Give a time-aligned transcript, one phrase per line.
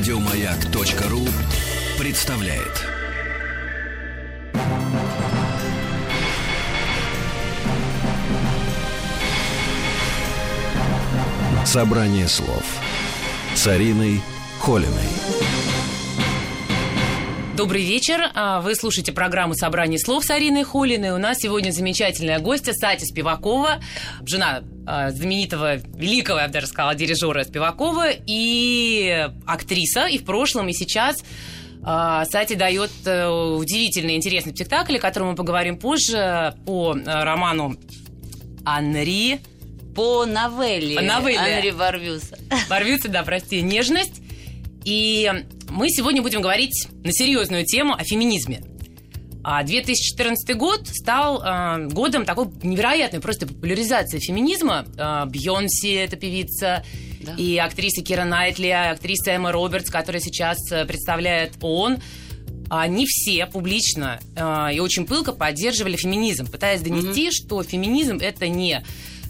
[0.00, 1.28] Радиомаяк.ру
[1.98, 2.86] представляет.
[11.66, 12.64] Собрание слов
[13.54, 14.22] с Ариной
[14.58, 15.49] Холиной.
[17.60, 18.30] Добрый вечер.
[18.34, 21.10] А, Вы слушаете программу «Собрание слов» с Ариной Холиной.
[21.10, 23.82] У нас сегодня замечательная гостья Сатя Спивакова,
[24.24, 30.70] жена а, знаменитого, великого, я бы даже сказала, дирижера Спивакова и актриса и в прошлом,
[30.70, 31.22] и сейчас.
[31.82, 37.76] А, Сати дает э, удивительный, интересный спектакль, о котором мы поговорим позже, по э, роману
[38.64, 39.38] Анри.
[39.94, 40.96] По новелле.
[40.96, 41.58] По новелле.
[41.58, 42.38] Анри Барвюса.
[42.70, 44.22] Ворвется, да, прости, нежность.
[44.86, 45.30] И
[45.70, 48.62] мы сегодня будем говорить на серьезную тему о феминизме.
[49.42, 54.84] А 2014 год стал э, годом такой невероятной просто популяризации феминизма.
[54.98, 56.84] Э, Бьонси, это певица,
[57.22, 57.34] Да.
[57.38, 61.98] и актриса Кира Найтли, актриса Эмма Робертс, которая сейчас э, представляет ООН.
[62.68, 68.84] Они все публично э, и очень пылко поддерживали феминизм, пытаясь донести, что феминизм это не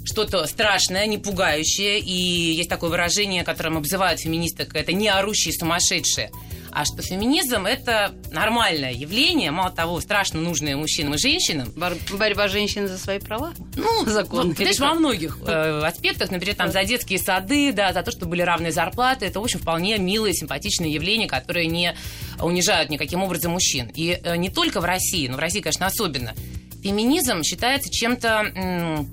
[0.04, 6.30] что-то страшное, не пугающее, и есть такое выражение, которым обзывают феминисток, это не орущие сумасшедшие,
[6.72, 12.48] а что феминизм это нормальное явление, мало того, страшно нужное мужчинам и женщинам, Бар- борьба
[12.48, 13.52] женщин за свои права?
[13.76, 14.54] ну, Закон.
[14.54, 18.42] знаешь, во многих э, аспектах, например, там за детские сады, да, за то, чтобы были
[18.42, 21.94] равные зарплаты, это, в общем, вполне милые, симпатичные явления, которые не
[22.40, 23.90] унижают никаким образом мужчин.
[23.94, 26.34] И э, не только в России, но в России, конечно, особенно.
[26.82, 29.04] Феминизм считается чем-то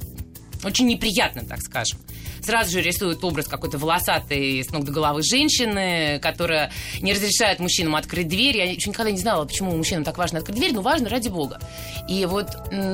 [0.63, 2.00] очень неприятным, так скажем.
[2.41, 7.95] Сразу же рисует образ какой-то волосатой с ног до головы женщины, которая не разрешает мужчинам
[7.95, 8.58] открыть дверь.
[8.58, 11.59] Я еще никогда не знала, почему мужчинам так важно открыть дверь, но важно ради бога.
[12.08, 12.47] И вот,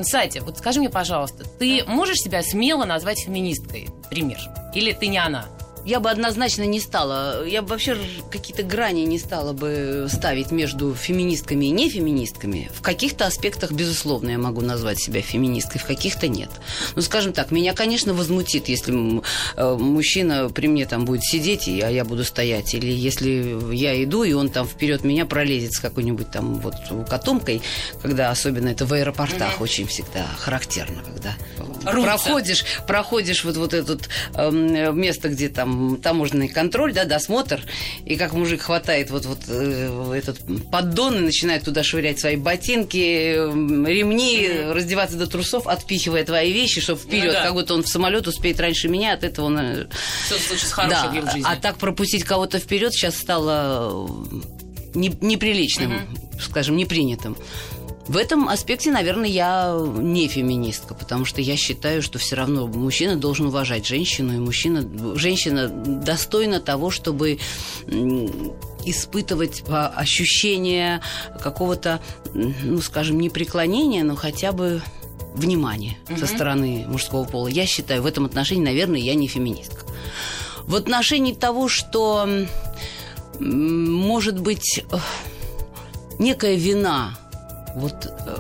[0.03, 4.39] Сатя, вот скажи мне, пожалуйста, ты можешь себя смело назвать феминисткой, пример?
[4.73, 5.47] Или ты не она?
[5.85, 7.97] Я бы однозначно не стала, я бы вообще
[8.31, 12.71] какие-то грани не стала бы ставить между феминистками и нефеминистками.
[12.73, 16.49] В каких-то аспектах, безусловно, я могу назвать себя феминисткой, в каких-то нет.
[16.95, 18.93] Ну, скажем так, меня, конечно, возмутит, если
[19.57, 22.73] э, мужчина при мне там будет сидеть, а я буду стоять.
[22.73, 26.75] Или если я иду, и он там вперед меня пролезет с какой-нибудь там вот
[27.09, 27.61] котомкой,
[28.01, 31.35] когда особенно это в аэропортах очень всегда характерно, когда
[31.85, 32.01] Рутся.
[32.01, 33.97] проходишь, проходишь вот, вот это
[34.35, 37.61] эм, место, где там таможенный контроль, да, досмотр,
[38.05, 40.39] и как мужик хватает вот, вот э, этот
[40.71, 46.99] поддон и начинает туда швырять свои ботинки, ремни, раздеваться до трусов, отпихивая твои вещи, чтобы
[46.99, 47.43] вперед, Ну да.
[47.43, 49.57] как будто он в самолет успеет раньше меня, от этого он...
[49.57, 49.85] э,
[50.27, 51.43] Что случилось хорошего в жизни?
[51.45, 54.35] а так пропустить кого-то вперед сейчас стало э,
[54.95, 56.01] не- неприличным,
[56.39, 57.35] скажем, непринятым.
[58.07, 63.15] В этом аспекте, наверное, я не феминистка, потому что я считаю, что все равно мужчина
[63.15, 67.39] должен уважать женщину, и мужчина, женщина достойна того, чтобы
[68.85, 71.01] испытывать а, ощущение
[71.41, 72.01] какого-то,
[72.33, 74.81] ну, скажем, не преклонения, но хотя бы
[75.33, 77.47] внимания со стороны мужского пола.
[77.47, 79.85] Я считаю, в этом отношении, наверное, я не феминистка.
[80.63, 82.27] В отношении того, что
[83.39, 84.83] может быть
[86.19, 87.17] некая вина,
[87.75, 88.37] вот э,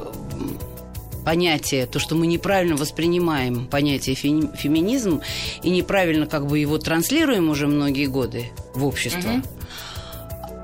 [1.25, 5.21] понятие, то, что мы неправильно воспринимаем понятие феми- феминизм
[5.63, 9.43] и неправильно как бы его транслируем уже многие годы в общество, Мгм.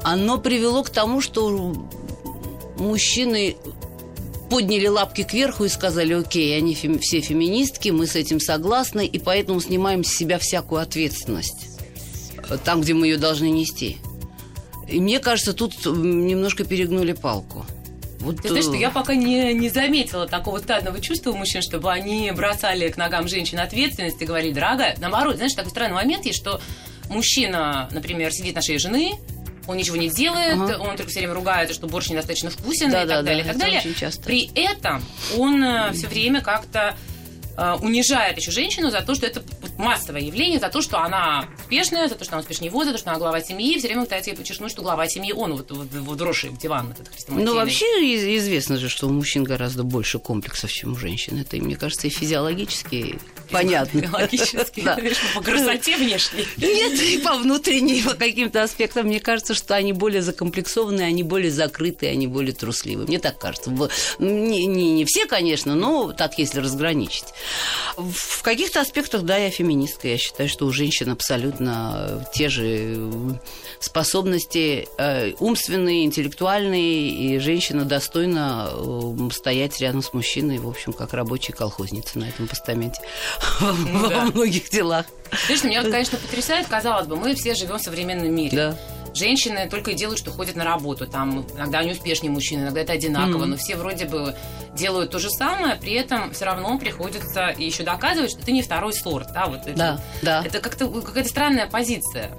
[0.03, 1.73] оно привело к тому, что
[2.77, 3.55] мужчины
[4.49, 9.19] подняли лапки кверху и сказали, окей, они фем- все феминистки, мы с этим согласны, и
[9.19, 11.67] поэтому снимаем с себя всякую ответственность
[12.49, 13.97] э, там, где мы ее должны нести.
[14.87, 17.63] И мне кажется, тут немножко перегнули палку.
[18.19, 21.61] Вот, Ты знаешь, что э, я пока не, не заметила такого стадного чувства у мужчин,
[21.61, 26.25] чтобы они бросали к ногам женщин ответственность и говорили, дорогая, наоборот, знаешь, такой странный момент
[26.25, 26.59] есть, что
[27.09, 29.13] мужчина, например, сидит на шее жены,
[29.67, 30.77] он ничего не делает, Ага.
[30.79, 33.43] он только все время ругается, что борщ недостаточно вкусен Да, и да, так да, далее,
[33.43, 33.79] и так далее.
[33.79, 34.23] очень часто.
[34.23, 35.03] При этом
[35.37, 35.63] он
[35.93, 36.95] все время как-то
[37.55, 39.41] э, унижает еще женщину за то, что это
[39.79, 42.97] массовое явление, за то, что она успешная, за то, что она успешнее его, за то,
[42.97, 45.87] что она глава семьи, все время пытается ей подчеркнуть, что глава семьи он, вот, вот,
[45.91, 47.85] вот вросший в диван этот Ну, вообще
[48.15, 51.39] из- известно же, что у мужчин гораздо больше комплексов, чем у женщин.
[51.39, 53.17] Это, мне кажется, и физиологически
[53.51, 53.99] понятно.
[54.01, 54.95] Биологически, Да.
[54.95, 56.45] знаешь, по красоте внешней.
[56.57, 59.07] Нет, и по внутренней, по каким-то аспектам.
[59.07, 63.07] Мне кажется, что они более закомплексованные, они более закрытые, они более трусливые.
[63.07, 63.71] Мне так кажется.
[64.19, 67.25] Не, не, не все, конечно, но так, если разграничить.
[67.97, 69.68] В каких-то аспектах, да, я феминистка.
[70.07, 73.11] Я считаю, что у женщин абсолютно те же э,
[73.79, 81.13] способности э, умственные, интеллектуальные, и женщина достойна э, стоять рядом с мужчиной, в общем, как
[81.13, 83.01] рабочая колхозница на этом постаменте
[83.59, 84.25] во да.
[84.25, 85.05] многих делах.
[85.45, 88.55] Знаешь, меня вот, конечно, потрясает, казалось бы, мы все живем в современном мире.
[88.55, 88.77] Да.
[89.13, 91.07] Женщины только и делают, что ходят на работу.
[91.07, 93.47] Там иногда они успешнее мужчин, иногда это одинаково, mm-hmm.
[93.47, 94.35] но все вроде бы
[94.75, 98.93] делают то же самое, при этом все равно приходится еще доказывать, что ты не второй
[98.93, 99.29] сорт.
[99.33, 100.43] Да, вот это, да, да.
[100.45, 102.31] это как-то какая-то странная позиция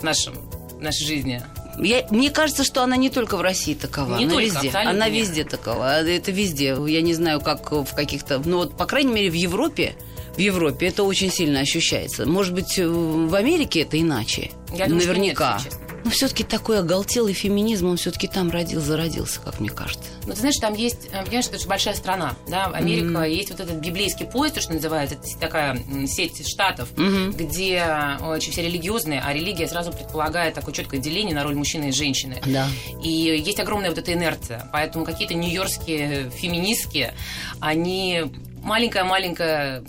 [0.00, 0.34] в нашем,
[0.70, 1.42] в нашей жизни.
[1.78, 4.70] Я, мне кажется, что она не только в России такова, не она только, везде.
[4.70, 5.22] Она нет.
[5.22, 6.02] везде такова.
[6.02, 6.76] Это везде.
[6.86, 8.42] Я не знаю, как в каких-то.
[8.44, 9.94] Ну вот, по крайней мере, в Европе
[10.36, 12.26] в Европе это очень сильно ощущается.
[12.26, 14.50] Может быть, в Америке это иначе.
[14.72, 15.58] Я думаю, Наверняка.
[15.58, 20.04] Что нет, но все-таки такой оголтелый феминизм, он все-таки там родил, зародился, как мне кажется.
[20.26, 23.30] Ну, ты знаешь, там есть, э, понимаешь, это же большая страна, да, Америка, mm-hmm.
[23.30, 27.36] есть вот этот библейский поезд, что называется, это такая сеть штатов, mm-hmm.
[27.36, 27.84] где
[28.22, 32.40] очень все религиозные, а религия сразу предполагает такое четкое деление на роль мужчины и женщины.
[32.46, 32.66] Да.
[33.02, 37.12] И есть огромная вот эта инерция, поэтому какие-то нью-йоркские феминистки,
[37.60, 38.24] они
[38.62, 39.84] маленькая-маленькая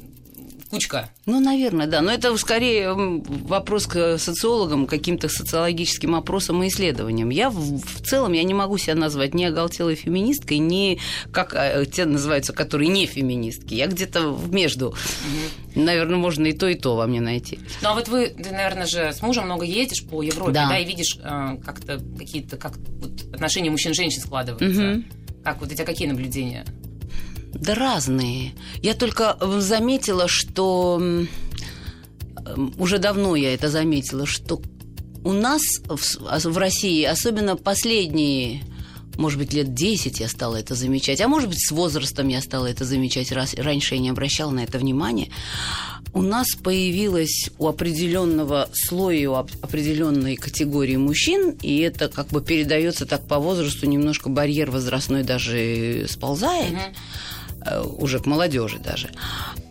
[0.72, 1.10] кучка.
[1.26, 2.02] Ну, наверное, да.
[2.02, 7.30] Но это скорее вопрос к социологам, каким-то социологическим опросам и исследованиям.
[7.30, 11.00] Я в, в целом я не могу себя назвать ни оголтелой феминисткой, ни
[11.32, 13.74] как а, те называются, которые не феминистки.
[13.74, 14.88] Я где-то между.
[14.88, 15.82] Угу.
[15.82, 17.60] Наверное, можно и то, и то во мне найти.
[17.82, 20.80] Ну, а вот вы, ты, наверное, же с мужем много ездишь по Европе, да, да
[20.80, 24.94] и видишь э, как-то какие-то как вот, отношения мужчин и женщин складываются.
[24.94, 25.04] Угу.
[25.44, 26.66] Как вот у тебя какие наблюдения?
[27.54, 28.54] Да разные.
[28.82, 31.02] Я только заметила, что
[32.78, 34.62] уже давно я это заметила, что
[35.24, 38.64] у нас в России, особенно последние
[39.18, 42.68] может быть, лет 10 я стала это замечать, а может быть, с возрастом я стала
[42.68, 45.30] это замечать, раз раньше я не обращала на это внимания.
[46.14, 53.06] У нас появилась у определенного слоя, у определенной категории мужчин, и это как бы передается
[53.06, 56.72] так по возрасту, немножко барьер возрастной даже сползает.
[56.72, 56.96] Mm-hmm
[57.98, 59.10] уже к молодежи даже.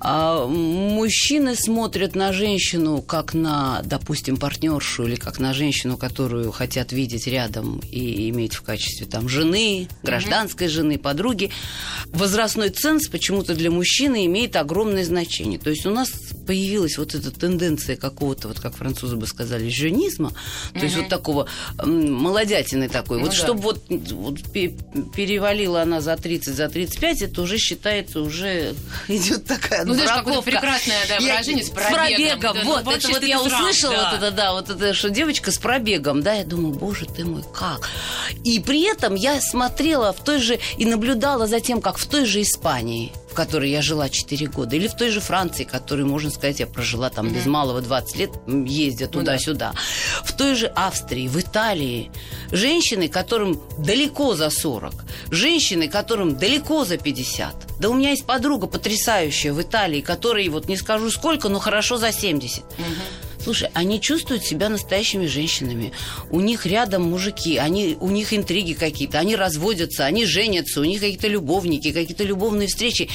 [0.03, 6.93] А мужчины смотрят на женщину как на, допустим, партнершу или как на женщину, которую хотят
[6.93, 10.71] видеть рядом и иметь в качестве там жены, гражданской mm-hmm.
[10.71, 11.51] жены, подруги.
[12.07, 15.59] Возрастной ценз почему-то для мужчины имеет огромное значение.
[15.59, 16.11] То есть у нас
[16.47, 20.79] появилась вот эта тенденция какого-то, вот как французы бы сказали, женизма, mm-hmm.
[20.79, 21.47] то есть вот такого
[21.85, 23.19] молодятины такой.
[23.19, 23.37] Ну, вот да.
[23.37, 27.80] чтобы вот, вот перевалила она за 30, за 35, это уже считается,
[28.17, 28.75] уже
[29.09, 31.93] идет такая ну, знаешь, какое прекрасное да, выражение, с пробегом.
[31.93, 34.11] С пробегом, да, вот, ну, это вот я услышала, да.
[34.11, 37.43] вот это, да, вот это, что девочка с пробегом, да, я думаю, боже ты мой,
[37.55, 37.89] как?
[38.45, 42.25] И при этом я смотрела в той же, и наблюдала за тем, как в той
[42.25, 46.31] же Испании, в которой я жила 4 года, или в той же Франции, которой, можно
[46.31, 47.35] сказать, я прожила там mm-hmm.
[47.35, 49.73] без малого 20 лет, ездя ну туда-сюда,
[50.25, 52.11] в той же Австрии, в Италии,
[52.51, 54.93] женщины, которым далеко за 40,
[55.31, 57.79] женщины, которым далеко за 50.
[57.79, 61.99] Да у меня есть подруга потрясающая в Италии, которой, вот не скажу сколько, но хорошо
[61.99, 62.59] за 70.
[62.59, 63.30] Mm-hmm.
[63.43, 65.93] Слушай, они чувствуют себя настоящими женщинами.
[66.31, 71.01] У них рядом мужики, они, у них интриги какие-то, они разводятся, они женятся, у них
[71.01, 73.09] какие-то любовники, какие-то любовные встречи.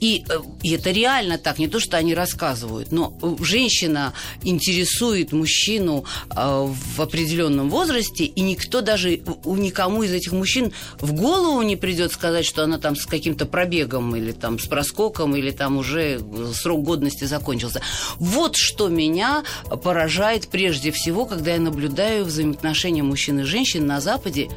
[0.00, 4.12] И, э, и это реально так, не то, что они рассказывают, но женщина
[4.42, 11.12] интересует мужчину э, в определенном возрасте, и никто даже, у никому из этих мужчин в
[11.12, 15.52] голову не придет сказать, что она там с каким-то пробегом или там с проскоком, или
[15.52, 16.20] там уже
[16.54, 17.80] срок годности закончился.
[18.18, 19.44] Вот что меня
[19.82, 24.48] поражает прежде всего, когда я наблюдаю взаимоотношения мужчин и женщин на Западе,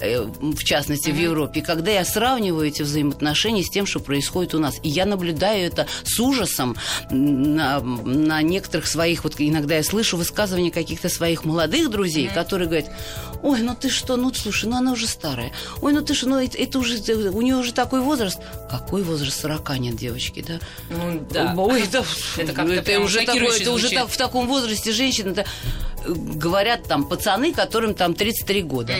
[0.00, 4.58] э, в частности в Европе, когда я сравниваю эти взаимоотношения с тем, что происходит у
[4.58, 4.78] нас.
[4.82, 6.76] И я наблюдаю это с ужасом
[7.10, 12.90] на, на некоторых своих, вот иногда я слышу высказывания каких-то своих молодых друзей, которые говорят,
[13.42, 16.40] ой, ну ты что, ну слушай, ну она уже старая, ой, ну ты что, ну
[16.40, 16.98] это, это уже,
[17.30, 18.38] у нее уже такой возраст.
[18.70, 19.40] Какой возраст?
[19.40, 20.58] 40 нет девочки, да?
[20.90, 21.54] Ну, да.
[21.56, 22.04] Ой, это,
[22.36, 25.44] это, это уже, такое, это уже так, в таком возрасте женщины это
[26.04, 28.94] э, говорят там пацаны, которым там 33 года.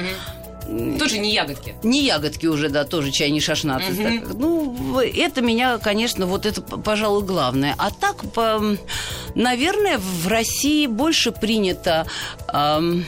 [0.99, 1.75] Тоже не ягодки.
[1.83, 3.99] Не ягодки уже, да, тоже чай не 16.
[3.99, 4.39] Угу.
[4.39, 7.75] Ну, это меня, конечно, вот это, пожалуй, главное.
[7.79, 8.63] А так, по,
[9.35, 12.07] наверное, в России больше принято...
[12.53, 13.07] Эм,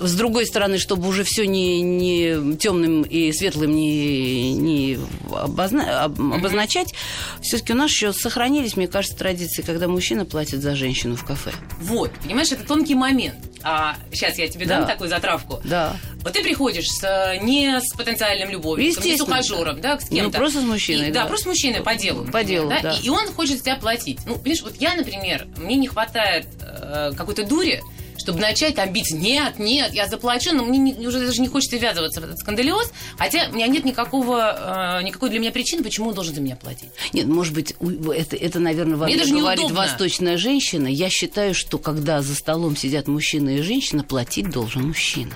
[0.00, 4.98] с другой стороны, чтобы уже все не, не темным и светлым не, не
[5.30, 6.94] обозна, обозначать,
[7.40, 11.52] все-таки у нас еще сохранились, мне кажется, традиции, когда мужчина платит за женщину в кафе.
[11.80, 13.36] Вот, понимаешь, это тонкий момент.
[13.64, 14.78] А сейчас я тебе да.
[14.78, 15.60] дам такую затравку.
[15.64, 15.96] Да.
[16.22, 20.24] Вот ты приходишь с, не с потенциальным любовником, не с ухажером, да, с кем-то.
[20.24, 21.22] Ну, просто с мужчиной, и, да.
[21.22, 22.24] Да, просто с мужчиной по делу.
[22.24, 22.80] По делу, да.
[22.82, 22.96] да.
[23.00, 24.18] И, и он хочет тебя платить.
[24.26, 27.80] Ну, понимаешь, вот я, например, мне не хватает э, какой-то дури,
[28.22, 31.76] чтобы начать там бить «нет, нет, я заплачу», но мне не, уже даже не хочется
[31.76, 36.08] ввязываться в этот скандалиоз, хотя у меня нет никакого, э, никакой для меня причины, почему
[36.08, 36.90] он должен за меня платить.
[37.12, 39.76] Нет, может быть, это, это наверное, вам говорит неудобно.
[39.76, 40.86] восточная женщина.
[40.86, 45.34] Я считаю, что когда за столом сидят мужчина и женщина, платить должен мужчина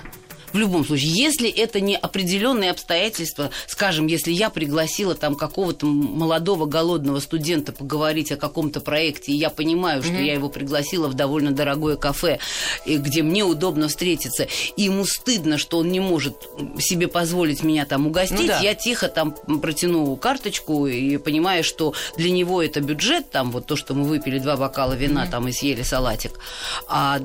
[0.53, 6.65] в любом случае, если это не определенные обстоятельства, скажем, если я пригласила там какого-то молодого
[6.65, 10.25] голодного студента поговорить о каком-то проекте, и я понимаю, что mm-hmm.
[10.25, 12.39] я его пригласила в довольно дорогое кафе,
[12.85, 16.35] где мне удобно встретиться, и ему стыдно, что он не может
[16.79, 18.59] себе позволить меня там угостить, ну, да.
[18.59, 23.75] я тихо там протяну карточку и понимаю, что для него это бюджет, там вот то,
[23.75, 25.31] что мы выпили два бокала вина mm-hmm.
[25.31, 26.39] там и съели салатик,
[26.87, 27.19] а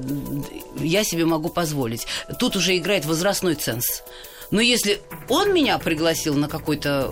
[0.79, 2.07] я себе могу позволить.
[2.39, 4.03] Тут уже играет возрастной ценз.
[4.51, 7.11] Но если он меня пригласил на, какой-то,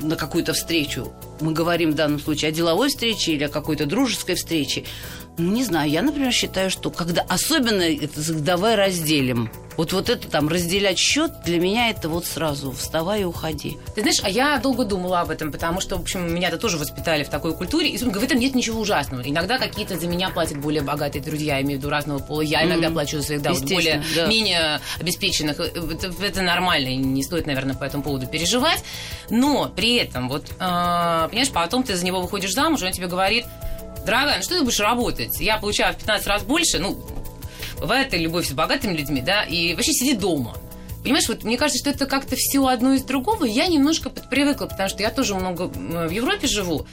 [0.00, 4.36] на какую-то встречу, мы говорим в данном случае о деловой встрече или о какой-то дружеской
[4.36, 4.84] встрече,
[5.38, 9.50] ну, не знаю, я, например, считаю, что когда особенно это давай разделим.
[9.76, 13.78] Вот, вот это там разделять счет для меня это вот сразу вставай и уходи.
[13.94, 17.24] Ты знаешь, а я долго думала об этом, потому что, в общем, меня-то тоже воспитали
[17.24, 19.22] в такой культуре, и в этом нет ничего ужасного.
[19.22, 22.42] Иногда какие-то за меня платят более богатые друзья, я имею в виду разного пола.
[22.42, 22.92] Я иногда mm-hmm.
[22.92, 24.26] плачу за своих, да, вот более да.
[24.26, 25.58] менее обеспеченных.
[25.58, 28.84] Это, это нормально, и не стоит, наверное, по этому поводу переживать.
[29.30, 33.46] Но при этом, вот, э, понимаешь, потом ты за него выходишь замуж, он тебе говорит,
[34.04, 35.40] дорогая, ну что ты будешь работать?
[35.40, 36.98] Я получаю в 15 раз больше, ну,
[37.78, 40.56] бывает и любовь с богатыми людьми, да, и вообще сиди дома.
[41.02, 43.44] Понимаешь, вот мне кажется, что это как-то все одно из другого.
[43.44, 46.86] Я немножко привыкла, потому что я тоже много в Европе живу.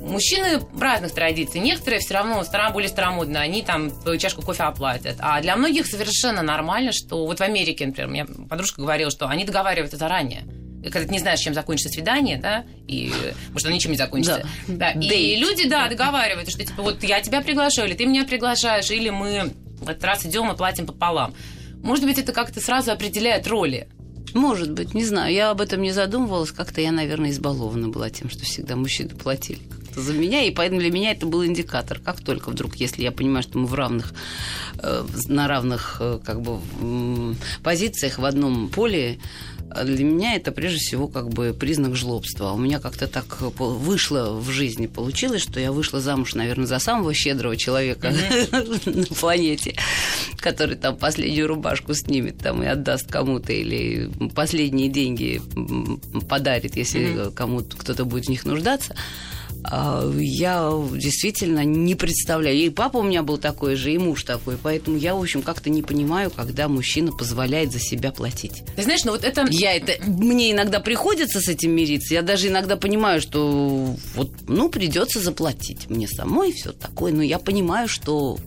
[0.00, 1.60] Мужчины разных традиций.
[1.60, 5.16] Некоторые все равно старо, более старомодные, они там чашку кофе оплатят.
[5.20, 9.44] А для многих совершенно нормально, что вот в Америке, например, мне подружка говорила, что они
[9.44, 10.44] договариваются заранее
[10.90, 13.12] когда ты не знаешь, чем закончится свидание, да, и
[13.52, 14.46] может, оно ничем не закончится.
[14.68, 14.92] Да.
[14.94, 15.00] да.
[15.00, 19.10] И люди, да, договариваются, что типа вот я тебя приглашаю, или ты меня приглашаешь, или
[19.10, 21.34] мы в этот раз идем и платим пополам.
[21.82, 23.88] Может быть, это как-то сразу определяет роли.
[24.34, 25.32] Может быть, не знаю.
[25.32, 26.50] Я об этом не задумывалась.
[26.50, 30.42] Как-то я, наверное, избалована была тем, что всегда мужчины платили как-то за меня.
[30.42, 31.98] И поэтому для меня это был индикатор.
[31.98, 34.12] Как только вдруг, если я понимаю, что мы в равных,
[34.78, 36.58] э, на равных э, как бы
[37.62, 39.18] позициях в одном поле,
[39.84, 42.52] для меня это прежде всего как бы признак жлобства.
[42.52, 47.14] У меня как-то так вышло в жизни, получилось, что я вышла замуж, наверное, за самого
[47.14, 48.12] щедрого человека
[48.86, 49.76] на планете,
[50.38, 55.40] который там последнюю рубашку снимет там и отдаст кому-то или последние деньги
[56.28, 58.94] подарит, если кому-то кто-то будет в них нуждаться.
[59.68, 62.56] А, я действительно не представляю.
[62.56, 64.56] И папа у меня был такой же, и муж такой.
[64.56, 68.62] Поэтому я, в общем, как-то не понимаю, когда мужчина позволяет за себя платить.
[68.76, 69.46] Ты знаешь, ну вот это...
[69.50, 69.92] Я это...
[70.04, 72.14] Мне иногда приходится с этим мириться.
[72.14, 77.12] Я даже иногда понимаю, что вот, ну, придется заплатить мне самой, все такое.
[77.12, 78.38] Но я понимаю, что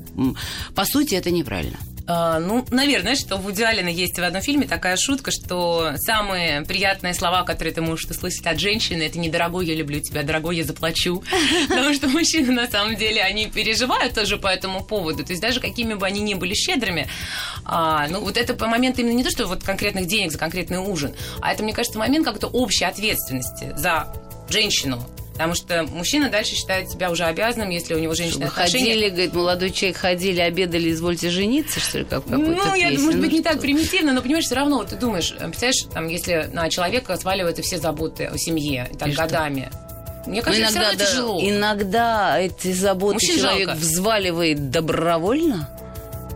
[0.76, 1.78] по сути это неправильно.
[2.12, 7.14] А, ну, наверное, что в идеале есть в одном фильме такая шутка, что самые приятные
[7.14, 10.64] слова, которые ты можешь услышать от женщины, это не «дорогой, я люблю тебя», «дорогой, я
[10.64, 11.24] заплачу».
[11.70, 15.24] Потому что мужчины, на самом деле, они переживают тоже по этому поводу.
[15.24, 17.08] То есть даже какими бы они ни были щедрыми,
[17.64, 21.14] а, ну, вот это момент именно не то, что вот конкретных денег за конкретный ужин,
[21.42, 24.12] а это, мне кажется, момент как-то общей ответственности за
[24.50, 25.08] женщину,
[25.40, 28.88] Потому что мужчина дальше считает себя уже обязанным, если у него женщина отношения.
[28.88, 33.22] Ходили, говорит, молодой человек, ходили, обедали, извольте жениться, что ли, как Ну, я, может ну,
[33.22, 36.50] быть, не так примитивно, но, понимаешь, все равно, вот ты думаешь, э, представляешь, там, если
[36.52, 40.30] на человека сваливаются все заботы о семье, так, и годами, что?
[40.30, 41.40] Мне кажется, иногда, да, тяжело.
[41.42, 43.80] Иногда эти заботы Мужчин человек жалко.
[43.80, 45.70] взваливает добровольно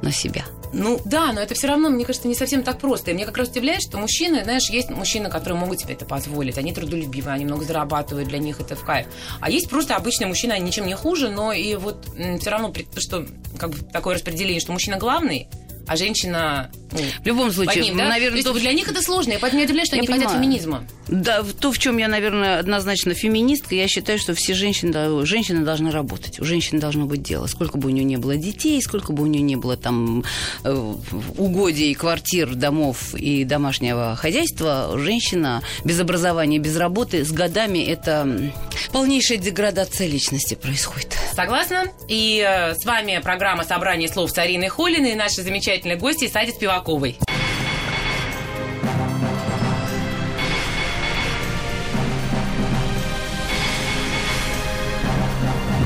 [0.02, 0.46] на себя.
[0.74, 3.12] Ну да, но это все равно, мне кажется, не совсем так просто.
[3.12, 6.58] И мне как раз удивляет, что мужчины, знаешь, есть мужчины, которые могут себе это позволить.
[6.58, 9.08] Они трудолюбивые, они много зарабатывают, для них это в кайф.
[9.40, 12.08] А есть просто обычные мужчины, они ничем не хуже, но и вот
[12.40, 13.26] все равно, что
[13.58, 15.48] как бы такое распределение, что мужчина главный,
[15.86, 18.08] а женщина ну, в любом случае, ним, да?
[18.08, 18.60] наверное, то, то...
[18.60, 19.32] для них это сложно.
[19.32, 20.30] Я поэтому не удивляюсь, что я они понимаю.
[20.30, 20.88] хотят феминизма.
[21.08, 25.92] Да, то, в чем я, наверное, однозначно феминистка, я считаю, что все женщины, женщины должны
[25.92, 26.40] работать.
[26.40, 27.48] У женщины должно быть дело.
[27.48, 30.24] Сколько бы у нее не было детей, сколько бы у нее не было там
[30.64, 30.94] э,
[31.38, 38.52] угодий, квартир, домов и домашнего хозяйства, женщина без образования, без работы, с годами это
[38.92, 41.03] полнейшая деградация личности происходит.
[41.34, 41.86] Согласна.
[42.08, 46.52] И э, с вами программа «Собрание слов» с Ариной Холиной и наши замечательные гости Сади
[46.52, 47.18] Спиваковой.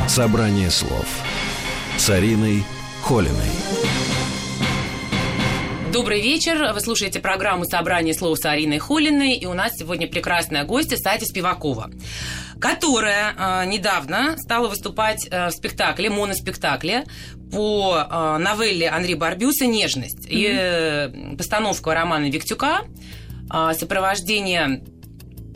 [0.08, 1.06] Собрание слов
[1.98, 2.64] с Ариной
[3.04, 3.52] Холиной.
[5.94, 6.74] Добрый вечер.
[6.74, 9.36] Вы слушаете программу «Собрание слов» с Ариной Холиной.
[9.36, 11.90] И у нас сегодня прекрасная гостья Сатя Спивакова.
[12.60, 17.06] Которая э, недавно стала выступать э, в спектакле, моноспектакле
[17.52, 20.28] по э, новелле Андрея Барбюса «Нежность».
[20.28, 21.34] Mm-hmm.
[21.34, 22.82] И постановка романа Виктюка,
[23.54, 24.84] э, сопровождение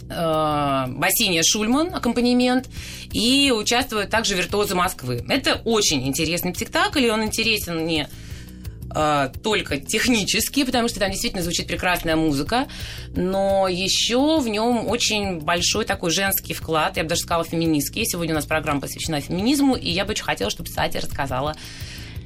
[0.09, 2.67] Бассиния Шульман, аккомпанемент,
[3.13, 5.23] и участвуют также виртуозы Москвы.
[5.29, 8.09] Это очень интересный спектакль, и он интересен не
[8.93, 12.67] э, только технически, потому что там действительно звучит прекрасная музыка,
[13.15, 18.05] но еще в нем очень большой такой женский вклад, я бы даже сказала феминистский.
[18.05, 21.55] Сегодня у нас программа посвящена феминизму, и я бы очень хотела, чтобы Сати рассказала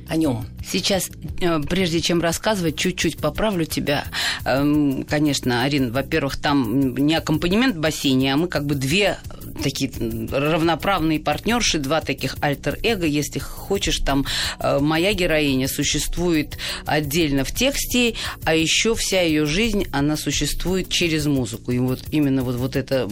[0.07, 0.45] о нем.
[0.67, 1.09] Сейчас,
[1.41, 4.05] э, прежде чем рассказывать, чуть-чуть поправлю тебя.
[4.45, 9.17] Эм, конечно, Арин, во-первых, там не аккомпанемент бассейне, а мы как бы две
[9.63, 9.91] такие
[10.31, 14.25] равноправные партнерши, два таких альтер-эго, если хочешь, там
[14.59, 21.25] э, моя героиня существует отдельно в тексте, а еще вся ее жизнь, она существует через
[21.25, 21.71] музыку.
[21.71, 23.07] И вот именно вот, вот это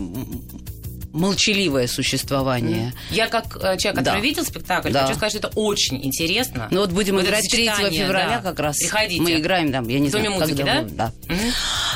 [1.14, 2.94] молчаливое существование.
[3.12, 4.20] Я как э, человек, который да.
[4.20, 5.04] видел спектакль, да.
[5.04, 6.68] хочу сказать, что это очень интересно.
[6.72, 8.50] Ну вот будем вот играть 3 февраля да.
[8.50, 8.78] как раз.
[8.78, 9.22] Приходите.
[9.22, 10.82] Мы играем там, я не в знаю, Доме музыки, когда да?
[10.82, 11.14] Мы, да.
[11.30, 11.42] Угу.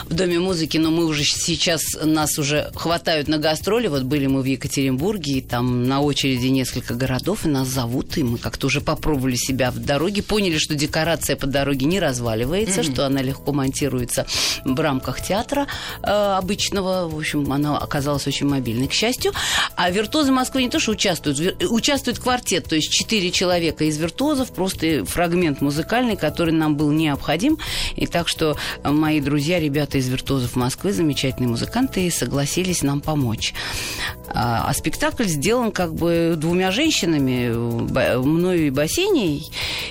[0.05, 3.87] В Доме музыки, но мы уже сейчас, нас уже хватают на гастроли.
[3.87, 8.23] Вот были мы в Екатеринбурге, и там на очереди несколько городов, и нас зовут, и
[8.23, 12.91] мы как-то уже попробовали себя в дороге, поняли, что декорация по дороге не разваливается, угу.
[12.91, 14.25] что она легко монтируется
[14.65, 15.67] в рамках театра
[16.03, 17.07] э, обычного.
[17.07, 18.87] В общем, она оказалась очень мобильной.
[18.87, 19.33] К счастью.
[19.75, 24.51] А виртуозы Москвы не то, что участвуют, участвует квартет, то есть четыре человека из виртуозов,
[24.51, 27.57] просто фрагмент музыкальный, который нам был необходим.
[27.95, 33.53] И так что мои друзья, ребята из виртуозов Москвы, замечательные музыканты, согласились нам помочь.
[34.29, 37.49] А, а спектакль сделан как бы двумя женщинами,
[38.17, 39.49] мною и Бассейней.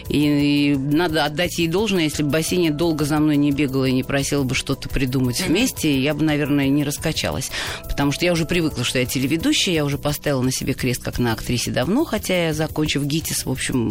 [0.09, 3.93] И, и надо отдать ей должное, если бы Бассейня долго за мной не бегала и
[3.93, 7.51] не просила бы что-то придумать вместе, я бы, наверное, не раскачалась.
[7.89, 11.19] Потому что я уже привыкла, что я телеведущая, я уже поставила на себе крест как
[11.19, 13.89] на актрисе давно, хотя я, закончив ГИТИС, в общем,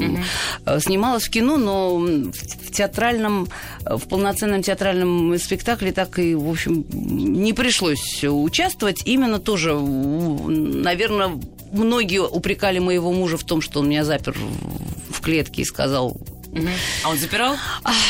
[0.66, 0.80] mm-hmm.
[0.80, 3.48] снималась в кино, но в театральном,
[3.82, 9.02] в полноценном театральном спектакле так и, в общем, не пришлось участвовать.
[9.06, 11.40] Именно тоже наверное,
[11.72, 14.36] многие упрекали моего мужа в том, что он меня запер
[15.10, 16.18] в клетке и сказал,
[17.04, 17.56] а он запирал?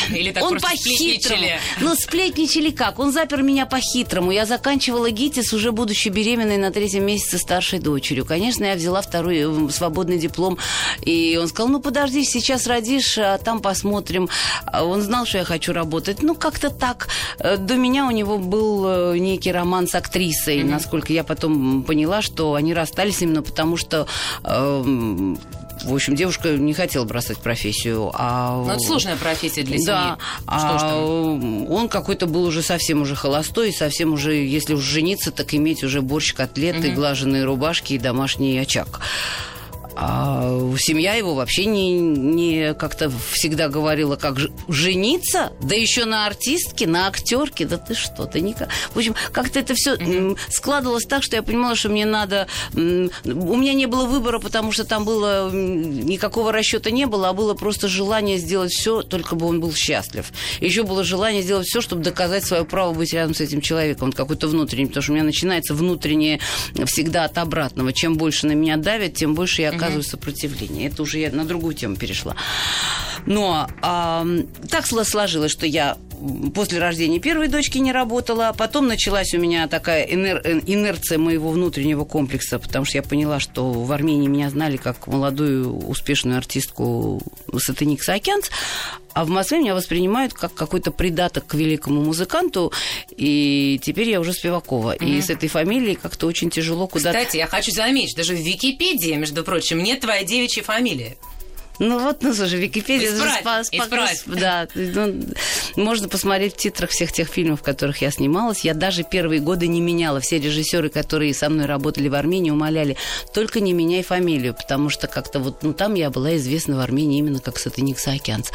[0.10, 1.46] Или так он по-хитрому.
[1.82, 3.00] Ну, сплетничали как?
[3.00, 4.32] Он запер меня по-хитрому.
[4.32, 8.26] Я заканчивала ГИТИС, уже будучи беременной на третьем месяце старшей дочерью.
[8.26, 10.58] Конечно, я взяла второй э, свободный диплом.
[11.02, 14.30] И он сказал, ну, подожди, сейчас родишь, а там посмотрим.
[14.66, 16.22] А он знал, что я хочу работать.
[16.22, 17.08] Ну, как-то так.
[17.40, 20.60] Э, до меня у него был э, некий роман с актрисой.
[20.60, 20.70] Mm-hmm.
[20.70, 24.08] Насколько я потом поняла, что они расстались именно потому, что
[24.44, 25.40] эм,
[25.86, 28.12] в общем, девушка не хотела бросать профессию.
[28.14, 28.64] А...
[28.66, 29.86] Ну, это сложная профессия для семьи.
[29.86, 30.18] Да.
[30.48, 35.84] А он какой-то был уже совсем уже холостой, совсем уже, если уж жениться, так иметь
[35.84, 36.96] уже борщ, котлеты, угу.
[36.96, 39.00] глаженные рубашки и домашний очаг.
[39.96, 46.86] А семья его вообще не, не как-то всегда говорила, как жениться, да еще на артистке,
[46.86, 48.70] на актерке, да ты что, ты никак.
[48.94, 50.38] В общем, как-то это все mm-hmm.
[50.50, 52.48] складывалось так, что я понимала, что мне надо.
[52.74, 57.54] У меня не было выбора, потому что там было никакого расчета не было, а было
[57.54, 60.26] просто желание сделать все, только бы он был счастлив.
[60.60, 64.08] Еще было желание сделать все, чтобы доказать свое право быть рядом с этим человеком.
[64.08, 66.40] Он какой-то внутренний, потому что у меня начинается внутреннее
[66.86, 67.94] всегда от обратного.
[67.94, 70.88] Чем больше на меня давят, тем больше я оказываю сопротивление.
[70.88, 72.36] Это уже я на другую тему перешла.
[73.26, 74.26] Но а,
[74.70, 75.98] так сложилось, что я
[76.54, 81.50] после рождения первой дочки не работала, а потом началась у меня такая инер, инерция моего
[81.50, 87.22] внутреннего комплекса, потому что я поняла, что в Армении меня знали как молодую успешную артистку
[87.58, 88.50] Сатаник Саакянц,
[89.14, 92.74] а в Москве меня воспринимают как какой-то придаток к великому музыканту,
[93.16, 94.96] и теперь я уже Спивакова.
[94.96, 95.18] Mm-hmm.
[95.18, 97.18] И с этой фамилией как-то очень тяжело куда-то...
[97.18, 101.18] Кстати, я хочу заметить, даже в Википедии, между прочим, нет твоей девичьей фамилии.
[101.80, 103.14] Ну вот, ну слушай, Википедия...
[103.14, 104.24] Исправь, спас, исправь.
[104.26, 105.26] Да, ну,
[105.76, 108.62] можно посмотреть в титрах всех тех фильмов, в которых я снималась.
[108.62, 110.20] Я даже первые годы не меняла.
[110.20, 112.98] Все режиссеры, которые со мной работали в Армении, умоляли,
[113.34, 117.20] только не меняй фамилию, потому что как-то вот, ну там я была известна в Армении
[117.20, 118.50] именно как Сатаник Саакянц.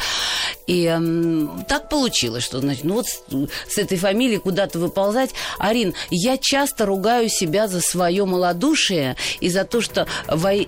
[0.67, 3.21] И эм, так получилось, что, значит, ну вот с,
[3.69, 5.31] с этой фамилией куда-то выползать.
[5.59, 10.07] Арин, я часто ругаю себя за свое малодушие и за то, что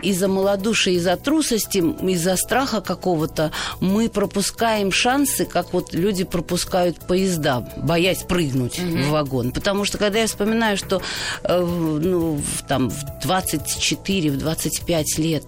[0.01, 7.67] из-за малодушия, из-за трусости, из-за страха какого-то мы пропускаем шансы, как вот люди пропускают поезда,
[7.77, 9.03] боясь прыгнуть mm-hmm.
[9.03, 9.51] в вагон.
[9.51, 11.01] Потому что когда я вспоминаю, что
[11.43, 15.43] э, ну, в, там, в 24, в 25 лет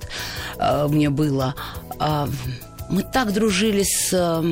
[0.58, 1.56] э, мне было,
[2.00, 2.28] э,
[2.90, 4.10] мы так дружили с...
[4.14, 4.44] Э,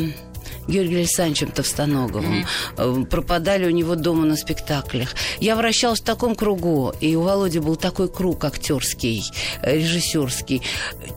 [0.67, 2.45] Георгием Александровичем Товстоноговым,
[2.77, 3.05] mm-hmm.
[3.07, 5.15] пропадали у него дома на спектаклях.
[5.39, 9.23] Я вращалась в таком кругу, и у Володи был такой круг актерский,
[9.61, 10.61] э, режиссерский.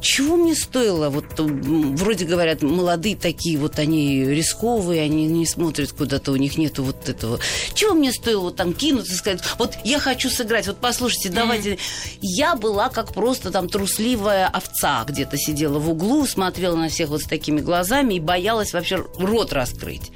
[0.01, 1.11] Чего мне стоило?
[1.11, 6.83] Вот вроде говорят, молодые такие, вот они рисковые, они не смотрят куда-то, у них нету
[6.83, 7.39] вот этого.
[7.75, 11.75] Чего мне стоило вот там кинуться и сказать, вот я хочу сыграть, вот послушайте, давайте.
[11.75, 12.19] Mm-hmm.
[12.21, 17.23] Я была как просто там трусливая овца, где-то сидела в углу, смотрела на всех вот
[17.23, 19.05] с такими глазами и боялась вообще
[19.37, 20.13] рот раскрыть.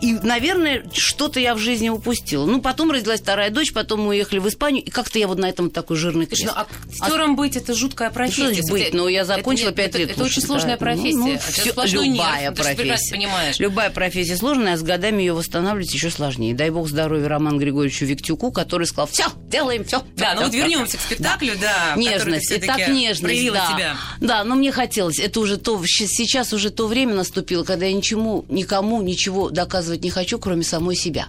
[0.00, 2.46] И, наверное, что-то я в жизни упустила.
[2.46, 5.48] Ну, потом родилась вторая дочь, потом мы уехали в Испанию, и как-то я вот на
[5.48, 6.42] этом такой жирный крест.
[6.42, 7.34] Слушай, ну, актером а...
[7.34, 8.62] быть это жуткая профессия.
[8.62, 8.94] Что быть?
[8.94, 10.10] Ну, я закончила пять лет.
[10.10, 10.84] Это, это очень сложная да.
[10.84, 11.16] профессия.
[11.16, 13.14] Ну, ну, все, любая нерв, профессия.
[13.14, 13.58] понимаешь.
[13.58, 16.54] Любая профессия сложная, а с годами ее восстанавливать еще сложнее.
[16.54, 20.02] Дай бог здоровья Роману Григорьевичу Виктюку, который сказал, все, делаем, все.
[20.16, 21.94] Да, ну вот вернемся к спектаклю, да.
[21.96, 23.96] Нежность, и так нежность, да.
[24.20, 28.44] Да, но мне хотелось, это уже то, сейчас уже то время наступило, когда я ничему,
[28.60, 31.26] никому ничего доказывать не хочу, кроме самой себя.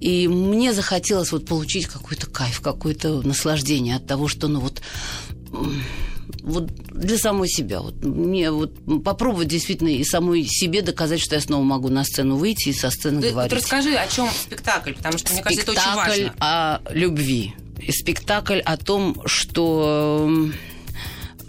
[0.00, 4.82] И мне захотелось вот получить какой-то кайф, какое-то наслаждение от того, что, ну вот,
[6.42, 7.80] вот для самой себя.
[7.80, 8.72] Вот мне вот
[9.04, 12.90] попробовать действительно и самой себе доказать, что я снова могу на сцену выйти и со
[12.90, 13.52] сцены Ты, говорить.
[13.52, 16.14] Вот расскажи, о чем спектакль, потому что, мне кажется, это очень важно.
[16.14, 17.54] Спектакль о любви.
[17.80, 20.28] И спектакль о том, что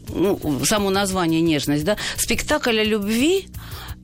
[0.10, 3.48] ну, само название нежность, да, спектакль о любви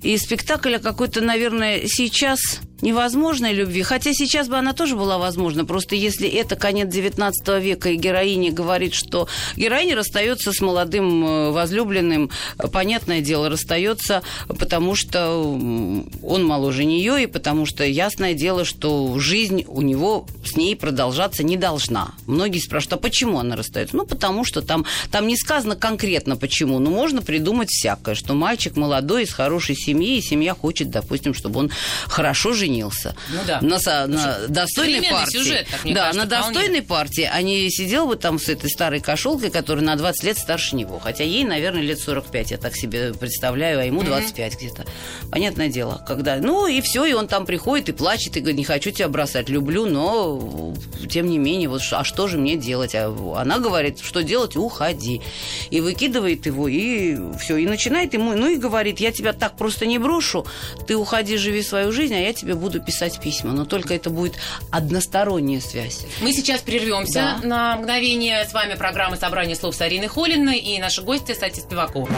[0.02, 5.66] и спектакль о какой-то, наверное, сейчас невозможной любви, хотя сейчас бы она тоже была возможна,
[5.66, 11.52] просто если это конец 19 века, и героиня говорит, что героиня расстается с молодым э,
[11.52, 12.30] возлюбленным,
[12.72, 19.66] понятное дело, расстается, потому что он моложе нее, и потому что ясное дело, что жизнь
[19.68, 22.14] у него с ней продолжаться не должна.
[22.26, 23.96] Многие спрашивают, а почему она расстается?
[23.96, 28.78] Ну, потому что там, там не сказано конкретно почему, но можно придумать всякое, что мальчик
[28.78, 31.72] молодой, из хорошей семьи, и семья хочет, допустим, чтобы он
[32.08, 33.16] хорошо жил женился.
[33.30, 33.60] Ну да.
[33.62, 35.38] На, на достойной партии.
[35.38, 39.00] Сюжет, так, да, кажется, на достойной партии, а не сидел бы там с этой старой
[39.00, 41.00] кошелкой, которая на 20 лет старше него.
[41.00, 44.58] Хотя ей, наверное, лет 45, я так себе представляю, а ему 25 mm-hmm.
[44.58, 44.86] где-то.
[45.32, 46.04] Понятное дело.
[46.08, 49.10] Когда, ну и все, и он там приходит и плачет, и говорит, не хочу тебя
[49.10, 50.74] бросать, люблю, но
[51.10, 52.96] тем не менее, вот а что же мне делать?
[52.96, 54.56] А она говорит, что делать?
[54.56, 55.22] Уходи.
[55.70, 57.58] И выкидывает его, и все.
[57.58, 60.46] И начинает ему, ну и говорит, я тебя так просто не брошу,
[60.88, 64.36] ты уходи, живи свою жизнь, а я тебе буду писать письма, но только это будет
[64.72, 66.06] односторонняя связь.
[66.22, 67.48] Мы сейчас прервемся да.
[67.48, 68.46] на мгновение.
[68.46, 72.10] С вами программа «Собрание слов» с Ариной Холиной и наши гости Сати Спивакова.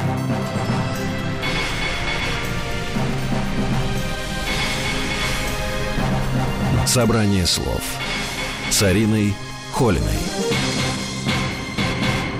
[6.86, 7.82] Собрание слов
[8.70, 9.34] с Ариной
[9.72, 10.51] Холиной.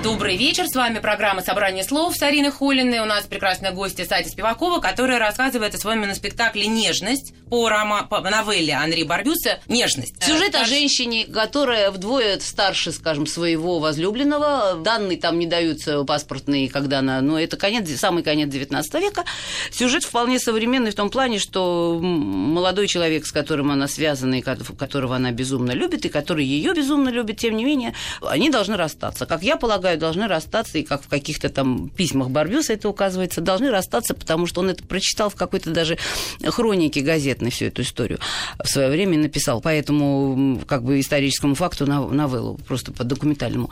[0.02, 2.98] Добрый вечер, с вами программа «Собрание слов» с Ариной Холиной.
[2.98, 8.04] У нас прекрасная гостья Сати Спивакова, которая рассказывает о своем моноспектакле «Нежность» по, рома...
[8.04, 10.20] по новелле Андрея Барбюса «Нежность».
[10.24, 14.80] Сюжет о женщине, которая вдвое старше, скажем, своего возлюбленного.
[14.82, 17.20] Данные там не даются паспортные, когда она...
[17.20, 19.24] Но это конец, самый конец 19 века.
[19.70, 25.14] Сюжет вполне современный в том плане, что молодой человек, с которым она связана, и которого
[25.14, 29.26] она безумно любит, и который ее безумно любит, тем не менее, они должны расстаться.
[29.26, 33.40] Как я полагаю, полагаю, должны расстаться, и как в каких-то там письмах Барбюса это указывается,
[33.40, 35.98] должны расстаться, потому что он это прочитал в какой-то даже
[36.44, 38.18] хронике газетной всю эту историю
[38.62, 39.60] в свое время написал.
[39.60, 43.70] Поэтому как бы историческому факту новеллу, просто по документальному.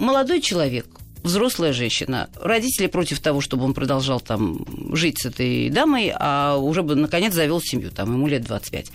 [0.00, 0.86] Молодой человек,
[1.22, 2.28] взрослая женщина.
[2.40, 7.34] Родители против того, чтобы он продолжал там жить с этой дамой, а уже бы наконец
[7.34, 8.90] завел семью, там ему лет 25.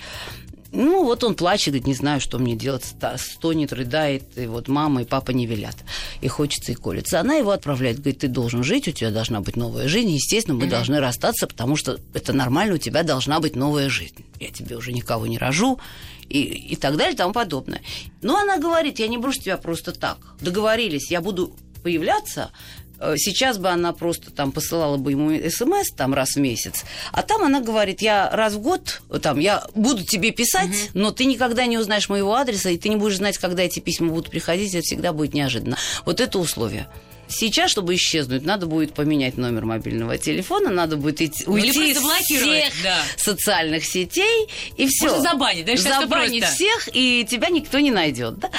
[0.78, 2.86] Ну, вот он плачет, говорит, не знаю, что мне делать,
[3.18, 5.76] стонет, рыдает, и вот мама и папа не велят,
[6.22, 7.20] и хочется, и колется.
[7.20, 10.66] Она его отправляет, говорит, ты должен жить, у тебя должна быть новая жизнь, естественно, мы
[10.66, 10.70] mm-hmm.
[10.70, 14.24] должны расстаться, потому что это нормально, у тебя должна быть новая жизнь.
[14.40, 15.80] Я тебе уже никого не рожу,
[16.30, 17.82] и, и так далее, и тому подобное.
[18.22, 20.20] Но она говорит, я не брошу тебя просто так.
[20.42, 22.52] Договорились, я буду появляться,
[23.18, 27.44] сейчас бы она просто там посылала бы ему смс там раз в месяц, а там
[27.44, 31.00] она говорит, я раз в год, там, я буду тебе писать, угу.
[31.00, 34.10] но ты никогда не узнаешь моего адреса, и ты не будешь знать, когда эти письма
[34.10, 35.78] будут приходить, это всегда будет неожиданно.
[36.06, 36.88] Вот это условие.
[37.28, 41.98] Сейчас, чтобы исчезнуть, надо будет поменять номер мобильного телефона, надо будет идти, ну, уйти из
[41.98, 42.98] всех да.
[43.18, 45.08] социальных сетей и все.
[45.08, 46.02] Можно забанить, да?
[46.02, 48.40] Забанить всех, и тебя никто не найдет.
[48.40, 48.50] Да?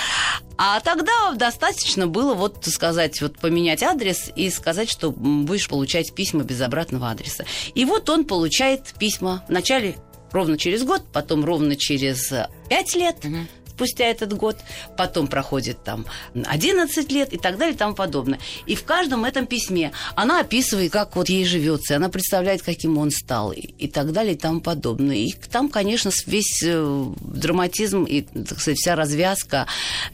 [0.57, 6.43] А тогда достаточно было вот сказать, вот поменять адрес и сказать, что будешь получать письма
[6.43, 7.45] без обратного адреса.
[7.75, 9.97] И вот он получает письма вначале
[10.33, 12.33] ровно через год, потом ровно через
[12.69, 13.17] пять лет.
[13.25, 13.47] Угу
[13.79, 14.57] спустя этот год,
[14.97, 18.41] потом проходит там 11 лет и так далее и тому подобное.
[18.67, 23.13] И в каждом этом письме она описывает, как вот ей живется, она представляет, каким он
[23.13, 25.17] стал и, и так далее и тому подобное.
[25.17, 29.67] И там, конечно, весь э, драматизм и, так сказать, вся развязка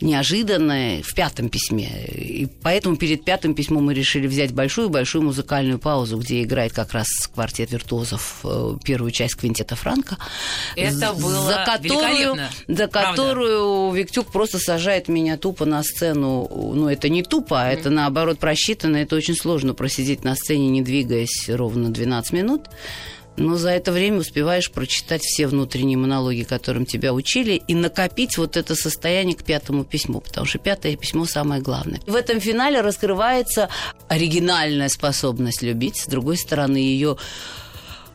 [0.02, 2.06] неожиданная в пятом письме.
[2.06, 7.06] И поэтому перед пятым письмом мы решили взять большую-большую музыкальную паузу, где играет как раз
[7.34, 10.18] квартет виртуозов э, первую часть квинтета Франка.
[10.76, 13.53] Это было за которую, за которую
[13.92, 16.48] Виктюк просто сажает меня тупо на сцену.
[16.74, 18.96] Ну, это не тупо, а это наоборот просчитано.
[18.96, 22.62] Это очень сложно просидеть на сцене, не двигаясь ровно 12 минут.
[23.36, 28.56] Но за это время успеваешь прочитать все внутренние монологи, которым тебя учили, и накопить вот
[28.56, 32.00] это состояние к пятому письму, потому что пятое письмо самое главное.
[32.06, 33.68] В этом финале раскрывается
[34.08, 37.16] оригинальная способность любить, с другой стороны, ее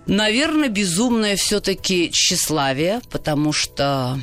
[0.09, 4.19] Наверное, безумное все-таки тщеславие, потому что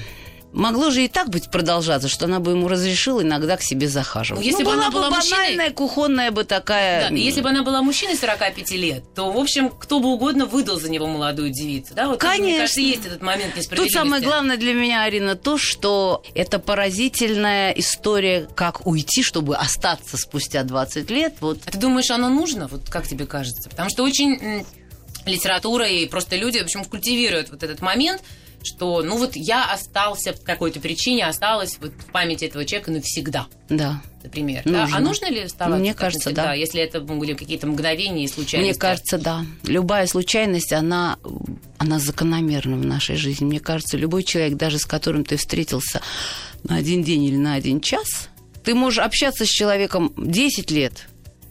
[0.53, 4.43] Могло же и так быть продолжаться, что она бы ему разрешила иногда к себе захаживать.
[4.43, 5.39] Ну, если ну, бы была она была бы мужчиной...
[5.39, 7.11] банальная, кухонная бы такая...
[7.11, 10.81] Да, если бы она была мужчиной 45 лет, то, в общем, кто бы угодно выдал
[10.81, 11.95] за него молодую девицу.
[11.95, 12.09] Да?
[12.09, 12.45] Вот, Конечно.
[12.47, 17.73] Мне кажется, есть этот момент Тут самое главное для меня, Арина, то, что это поразительная
[17.73, 21.35] история, как уйти, чтобы остаться спустя 20 лет.
[21.41, 21.59] Вот.
[21.67, 22.69] А ты думаешь, оно нужно?
[22.69, 23.69] Вот как тебе кажется?
[23.69, 24.65] Потому что очень
[25.27, 28.23] литература и просто люди, в общем, культивируют вот этот момент,
[28.63, 33.47] что, ну вот я остался по какой-то причине, осталась вот в памяти этого человека навсегда.
[33.69, 34.03] Да.
[34.23, 34.63] Например.
[34.65, 34.89] Да?
[34.93, 35.79] А нужно ли оставаться?
[35.79, 36.55] Мне кажется, навсегда, да.
[36.55, 38.73] Если это были какие-то мгновения и случайности?
[38.73, 39.45] Мне кажется, да.
[39.65, 41.19] Любая случайность, она,
[41.79, 43.45] она закономерна в нашей жизни.
[43.45, 46.01] Мне кажется, любой человек, даже с которым ты встретился
[46.65, 48.29] на один день или на один час,
[48.65, 51.07] ты можешь общаться с человеком 10 лет,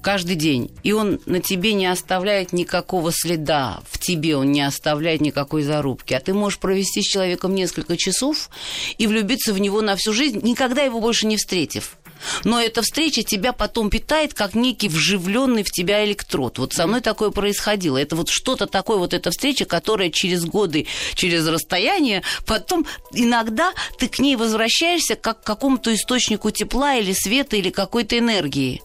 [0.06, 5.20] каждый день, и он на тебе не оставляет никакого следа, в тебе он не оставляет
[5.20, 8.52] никакой зарубки, а ты можешь провести с человеком несколько часов
[9.00, 11.98] и влюбиться в него на всю жизнь, никогда его больше не встретив.
[12.44, 16.58] Но эта встреча тебя потом питает, как некий вживленный в тебя электрод.
[16.60, 17.98] Вот со мной такое происходило.
[17.98, 24.08] Это вот что-то такое, вот эта встреча, которая через годы, через расстояние, потом иногда ты
[24.08, 28.82] к ней возвращаешься как к какому-то источнику тепла или света или какой-то энергии.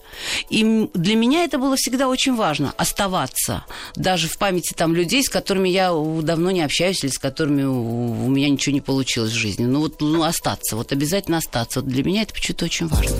[0.49, 3.65] И для меня это было всегда очень важно, оставаться.
[3.95, 8.29] Даже в памяти там людей, с которыми я давно не общаюсь или с которыми у
[8.29, 9.65] меня ничего не получилось в жизни.
[9.65, 11.81] Ну вот ну, остаться, вот обязательно остаться.
[11.81, 13.17] Вот для меня это почему-то очень важно.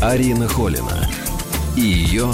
[0.00, 1.08] Арина Холина
[1.76, 2.32] и ее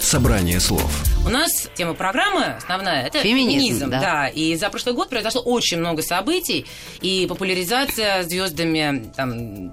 [0.00, 1.04] собрание слов.
[1.24, 4.00] У нас тема программы основная это феминизм, феминизм да.
[4.00, 4.28] да.
[4.28, 6.66] И за прошлый год произошло очень много событий
[7.00, 9.72] и популяризация звездами, там,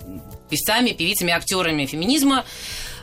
[0.49, 2.45] певцами, певицами, актерами феминизма.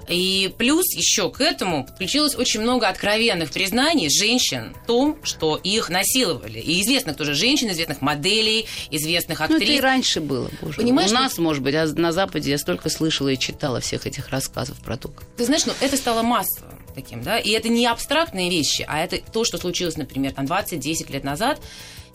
[0.08, 5.90] И плюс еще к этому подключилось очень много откровенных признаний женщин в том, что их
[5.90, 6.58] насиловали.
[6.58, 9.60] И известных тоже женщин, известных моделей, известных актрис.
[9.60, 10.76] Ну, это и раньше было, боже.
[10.76, 11.42] Понимаешь, У нас, что...
[11.42, 15.10] может быть, а на Западе я столько слышала и читала всех этих рассказов про то.
[15.36, 19.18] Ты знаешь, ну, это стало массовым таким, да, и это не абстрактные вещи, а это
[19.32, 21.60] то, что случилось, например, там 20-10 лет назад,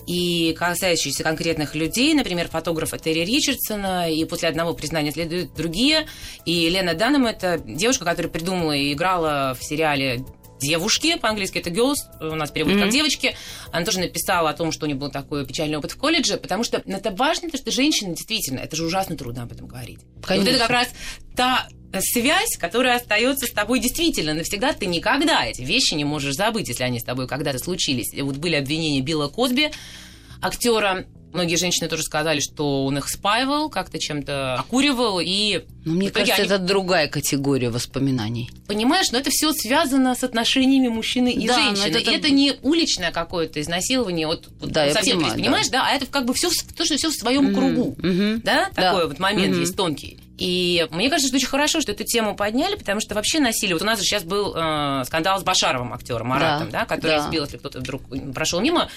[0.07, 6.07] и касающиеся конкретных людей, например, фотографа Терри Ричардсона, и после одного признания следуют другие.
[6.45, 10.25] И Лена Даннем– это девушка, которая придумала и играла в сериале
[10.63, 12.83] девушки, по-английски это girls, у нас переводят mm-hmm.
[12.83, 13.35] как девочки.
[13.71, 16.63] Она тоже написала о том, что у нее был такой печальный опыт в колледже, потому
[16.63, 19.99] что это важно, потому что женщина действительно, это же ужасно трудно об этом говорить.
[20.25, 20.35] Конечно.
[20.35, 20.87] вот это как раз
[21.35, 21.67] та
[22.01, 24.73] связь, которая остается с тобой действительно навсегда.
[24.73, 28.13] Ты никогда эти вещи не можешь забыть, если они с тобой когда-то случились.
[28.21, 29.71] Вот были обвинения Билла Косби,
[30.41, 35.63] актера Многие женщины тоже сказали, что он их спаивал, как-то чем-то окуривал, и...
[35.83, 36.45] Но мне кажется, они...
[36.45, 38.51] это другая категория воспоминаний.
[38.67, 41.87] Понимаешь, но это все связано с отношениями мужчины и да, женщины.
[41.87, 41.99] Это...
[42.11, 45.79] И это не уличное какое-то изнасилование, вот, да, вот совсем понимаю, понимаешь, да.
[45.79, 47.53] да, а это как бы все то, что все в своем mm-hmm.
[47.55, 48.41] кругу, mm-hmm.
[48.43, 49.07] да, такой да.
[49.07, 49.59] вот момент mm-hmm.
[49.61, 50.19] есть тонкий.
[50.37, 53.75] И мне кажется, что очень хорошо, что эту тему подняли, потому что вообще насилие.
[53.75, 57.17] Вот у нас же сейчас был э, скандал с Башаровым, актером Маратом, да, да который
[57.17, 57.27] да.
[57.27, 58.01] сбил, если кто-то вдруг
[58.33, 58.89] прошел мимо,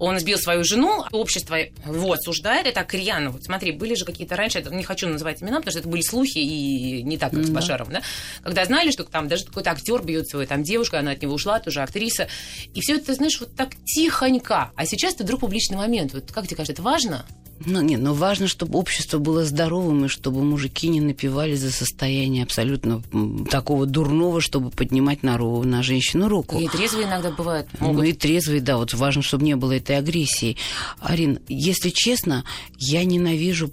[0.00, 3.30] он сбил свою жену, общество его осуждает, это так рьяно.
[3.30, 6.38] Вот смотри, были же какие-то раньше, не хочу называть имена, потому что это были слухи,
[6.38, 7.46] и не так, как mm-hmm.
[7.46, 8.02] с Башаровым, да,
[8.42, 11.60] когда знали, что там даже какой-то актер бьет свою там девушку, она от него ушла,
[11.60, 12.28] тоже актриса,
[12.74, 14.72] и все это, знаешь, вот так тихонько.
[14.74, 16.14] А сейчас это вдруг публичный момент.
[16.14, 17.26] Вот как тебе кажется, это важно?
[17.66, 22.42] Ну, нет, но важно, чтобы общество было здоровым, и чтобы мужики не напивали за состояние
[22.42, 23.02] абсолютно
[23.50, 26.58] такого дурного, чтобы поднимать на, ру, на женщину руку.
[26.58, 27.68] И трезвые иногда бывают.
[27.78, 27.96] Могут.
[27.96, 30.56] Ну, и трезвые, да, вот важно, чтобы не было этой агрессии.
[31.00, 32.44] Арин, если честно,
[32.78, 33.70] я ненавижу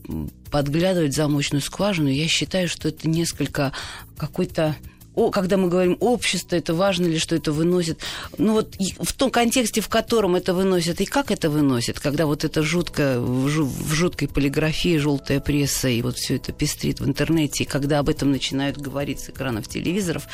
[0.52, 2.10] подглядывать в замочную скважину.
[2.10, 3.71] Я считаю, что это несколько
[4.17, 4.76] какой-то
[5.17, 7.99] о, когда мы говорим общество, это важно ли, что это выносит.
[8.38, 12.43] Ну вот в том контексте, в котором это выносит и как это выносит, когда вот
[12.43, 17.06] это жутко, в, жу- в жуткой полиграфии, желтая пресса и вот все это пестрит в
[17.08, 20.27] интернете, и когда об этом начинают говорить с экранов телевизоров,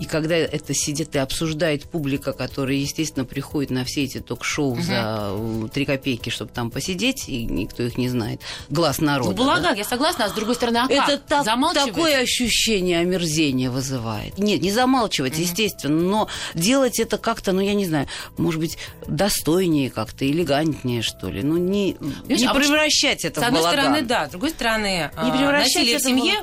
[0.00, 5.30] и когда это сидит и обсуждает публика, которая, естественно, приходит на все эти ток-шоу за
[5.30, 8.40] э, три копейки, чтобы там посидеть, и никто их не знает.
[8.70, 9.36] Глаз народа.
[9.36, 9.70] Ну, да?
[9.70, 11.26] я согласна, а с другой стороны, а Это как?
[11.26, 11.94] так- Замалчивать?
[11.94, 14.15] такое ощущение омерзения вызывает.
[14.36, 19.90] Нет, не замалчивать, естественно, но делать это как-то, ну, я не знаю, может быть, достойнее
[19.90, 21.42] как-то, элегантнее, что ли.
[21.42, 23.80] Ну, не, Понимаешь, не а превращать это С в одной балаган.
[23.84, 26.34] стороны, да, с другой стороны, Не а, превращать насилие это в семье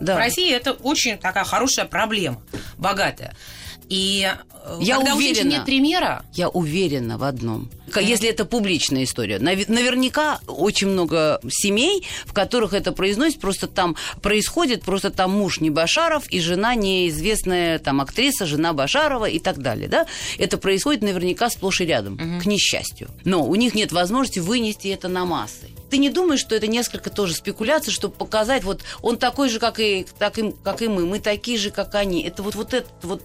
[0.00, 0.14] Да.
[0.14, 2.40] в России это очень такая хорошая проблема,
[2.78, 3.34] богатая.
[3.88, 4.30] И
[4.80, 5.50] Я когда у женщин уверена.
[5.58, 7.70] нет примера, Я уверена в одном.
[8.00, 9.38] Если это публичная история.
[9.38, 15.58] Наве- Наверняка очень много семей, в которых это произносит, просто там происходит, просто там муж
[15.60, 19.88] не Башаров и жена неизвестная там актриса, жена Башарова и так далее.
[19.88, 20.06] Да?
[20.38, 23.08] Это происходит наверняка сплошь и рядом, к несчастью.
[23.24, 25.68] Но у них нет возможности вынести это на массы.
[25.90, 29.80] Ты не думаешь, что это несколько тоже спекуляций, чтобы показать, вот он такой же, как
[29.80, 32.22] и, так и, как и мы, мы такие же, как они.
[32.22, 33.22] Это вот, вот это вот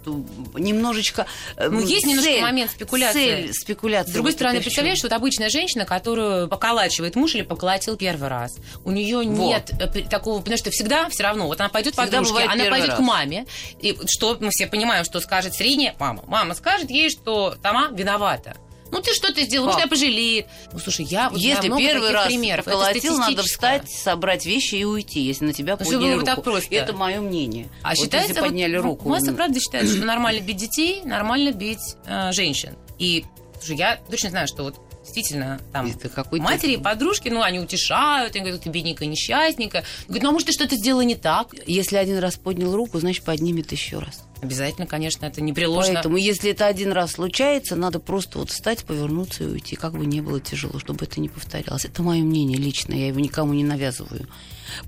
[0.56, 1.25] немножечко...
[1.58, 3.14] э, Ну, есть немножко цель- момент спекуляции.
[3.14, 4.12] Цель спекуляции.
[4.12, 8.56] С другой вот стороны, представляешь, вот обычная женщина, которую поколачивает муж или поколотил первый раз,
[8.84, 12.44] у нее нет э, такого, потому что всегда все равно, вот она пойдет Всегда подружке,
[12.44, 13.46] она пойдет к маме,
[13.80, 16.24] и что мы все понимаем, что скажет средняя мама.
[16.28, 18.58] Мама скажет ей, что сама виновата.
[18.96, 20.48] Ну ты что-то сделал, может, я пожалеет.
[20.72, 22.66] Ну слушай, я вот Если первый раз примеров.
[22.66, 26.26] Это поколотил, надо встать, собрать вещи и уйти, если на тебя подняли чтобы руку.
[26.26, 26.74] так просто.
[26.74, 27.68] Это мое мнение.
[27.84, 29.10] А Вот считается, если подняли вот, руку.
[29.10, 32.76] масса правда считает, что нормально бить детей, нормально бить э, женщин.
[32.98, 33.26] И
[33.60, 37.60] слушай, я точно знаю, что вот действительно там Это какой-то- матери и подружки, ну, они
[37.60, 39.84] утешают, они говорят, ты бедненькая, несчастненькая.
[40.08, 41.50] Говорят, ну, а может, ты что-то сделала не так?
[41.68, 44.24] Если один раз поднял руку, значит, поднимет еще раз.
[44.46, 45.94] Обязательно, конечно, это непреложно.
[45.96, 50.06] Поэтому, если это один раз случается, надо просто вот встать, повернуться и уйти, как бы
[50.06, 51.86] не было тяжело, чтобы это не повторялось.
[51.86, 54.28] Это мое мнение личное, я его никому не навязываю.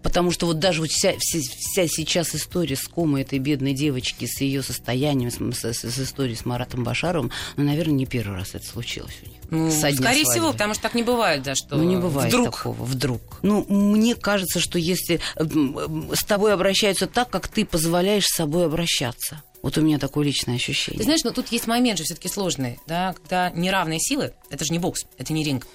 [0.02, 4.26] Потому что вот даже вот вся, вся, вся сейчас история с комой этой бедной девочки,
[4.26, 8.50] с ее состоянием, с, с- с историей с Маратом Башаровым, ну, наверное, не первый раз
[8.56, 9.38] это случилось у них.
[9.50, 10.32] Ну, скорее свадьбы.
[10.32, 12.52] всего, потому что так не бывает, да, что Ну, не бывает вдруг.
[12.58, 13.22] такого, вдруг.
[13.44, 18.36] Ну, мне кажется, что если м, м, с тобой обращаются так, как ты позволяешь с
[18.36, 19.44] собой обращаться.
[19.62, 21.00] Вот у меня такое личное ощущение.
[21.00, 24.72] Ты знаешь, но тут есть момент же все-таки сложный, да, когда неравные силы, это же
[24.72, 25.66] не бокс, это не ринг,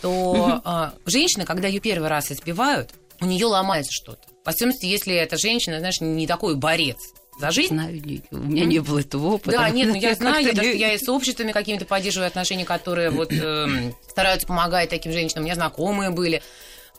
[0.00, 2.90] то а, женщина, когда ее первый раз избивают,
[3.20, 4.28] у нее ломается что-то.
[4.44, 6.98] По особенности, если эта женщина, знаешь, не такой борец
[7.38, 7.74] за жизнь.
[7.74, 8.00] Знаю,
[8.32, 9.56] у меня не было этого опыта.
[9.56, 13.10] Да, нет, ну я знаю, я, даже- я и с обществами какими-то поддерживаю отношения, которые
[13.10, 15.42] вот эм, стараются помогать таким женщинам.
[15.42, 16.42] У меня знакомые были,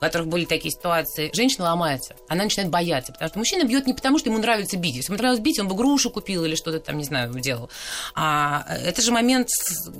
[0.03, 1.31] которых были такие ситуации.
[1.33, 4.95] Женщина ломается, она начинает бояться, потому что мужчина бьет не потому, что ему нравится бить.
[4.95, 7.69] Если ему нравилось бить, он бы грушу купил или что-то там, не знаю, делал.
[8.15, 9.49] А это же момент,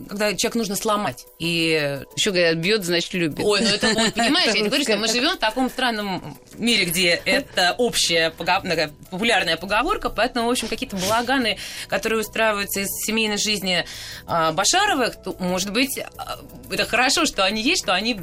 [0.10, 1.26] когда человека нужно сломать.
[1.40, 3.46] И Еще говорят, бьет, значит, любит.
[3.46, 7.22] Ой, ну это, вот, понимаешь, я говорю, что мы живем в таком странном мире, где
[7.26, 13.86] это общая популярная поговорка, поэтому, в общем, какие-то балаганы, которые устраиваются из семейной жизни
[14.26, 16.40] а, Башаровых, то, может быть, а,
[16.70, 18.20] это хорошо, что они есть, что они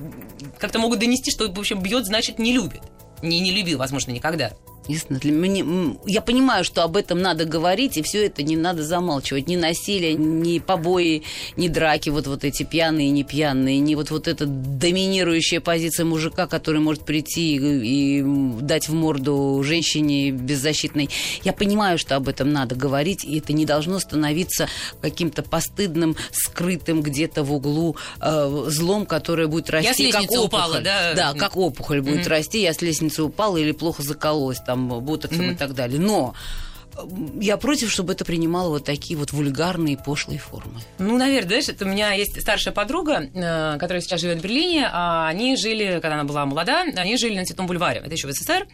[0.59, 2.83] как-то могут донести, что, в общем, бьет, значит, не любит.
[3.23, 4.53] Не, не любил, возможно, никогда.
[4.89, 8.83] Естественно, для меня, я понимаю, что об этом надо говорить, и все это не надо
[8.83, 9.47] замалчивать.
[9.47, 11.23] Ни насилие, ни побои,
[11.57, 16.47] ни драки, вот, вот эти пьяные, не пьяные, ни вот, вот эта доминирующая позиция мужика,
[16.47, 18.23] который может прийти и, и
[18.61, 21.11] дать в морду женщине беззащитной.
[21.45, 24.69] Я понимаю, что об этом надо говорить, и это не должно становиться
[25.01, 30.45] каким-то постыдным, скрытым где-то в углу э, злом, которое будет расти Я с лестницы как
[30.45, 30.85] упала, опухоль.
[30.85, 31.15] да?
[31.15, 35.55] Да, как опухоль будет расти, я с лестницы упала или плохо закололась там ботоксом и
[35.55, 35.99] так далее.
[35.99, 36.70] Но э,
[37.41, 40.81] я против, чтобы это принимало вот такие вот вульгарные пошлые формы.
[40.99, 44.89] Ну, наверное, знаешь, это у меня есть старшая подруга, э, которая сейчас живет в Берлине.
[44.91, 48.33] а Они жили, когда она была молода, они жили на Цветном бульваре, это еще в
[48.33, 48.67] СССР.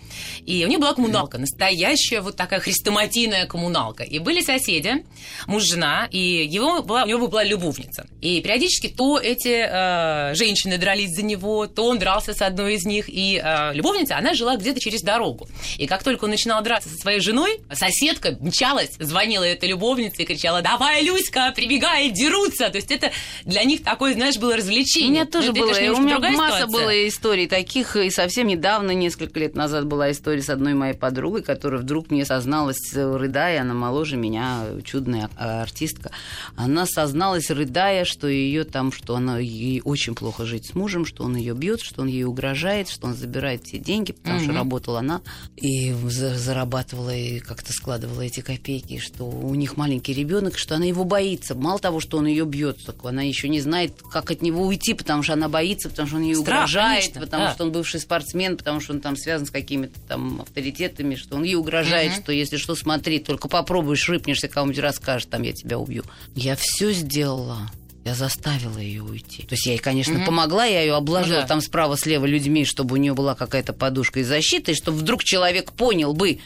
[0.45, 4.03] И у них была коммуналка, настоящая вот такая хрестоматийная коммуналка.
[4.05, 5.05] И были соседи,
[5.47, 8.07] муж, жена, и его была, у него была любовница.
[8.21, 12.85] И периодически то эти э, женщины дрались за него, то он дрался с одной из
[12.85, 13.09] них.
[13.09, 15.49] И э, любовница, она жила где-то через дорогу.
[15.79, 17.61] И как только он начинал драться со своей женой,
[18.07, 22.71] соседка мчалась, звонила этой любовнице и кричала, давай, Люська, прибегай, дерутся.
[22.71, 23.11] То есть это
[23.45, 25.11] для них такое, знаешь, было У развлечение.
[25.11, 26.67] меня тоже это, было, конечно, и у меня масса ситуация.
[26.67, 31.43] было историй таких, и совсем недавно, несколько лет назад, была история с одной моей подругой,
[31.43, 36.11] которая вдруг мне созналась, рыдая, она моложе меня, чудная а- артистка,
[36.57, 41.25] она созналась, рыдая, что ее там, что она ей очень плохо жить с мужем, что
[41.25, 44.59] он ее бьет, что он ей угрожает, что он забирает все деньги, потому что Мгм.
[44.59, 45.21] работала она
[45.57, 50.75] и за- зарабатывала и как-то складывала вкладывала эти копейки, что у них маленький ребенок, что
[50.75, 51.55] она его боится.
[51.55, 54.93] Мало того, что он ее бьет, так она еще не знает, как от него уйти,
[54.93, 57.55] потому что она боится, потому что он ей Страх, угрожает, конечно, потому да.
[57.55, 61.45] что он бывший спортсмен, потому что он там связан с какими-то там авторитетами, что он
[61.45, 62.23] ей угрожает, Мгм.
[62.23, 66.05] что если что, смотри, только попробуешь, рыпнешься, кому-нибудь расскажешь, там я тебя убью.
[66.35, 67.71] Я все сделала.
[68.05, 69.43] Я заставила ее уйти.
[69.45, 70.27] То есть я ей, конечно, Мгм.
[70.27, 71.47] помогла, я ее обложила Ну да.
[71.49, 75.73] там справа-слева людьми, чтобы у нее была какая-то подушка и защита, и чтобы вдруг человек
[75.73, 76.39] понял бы,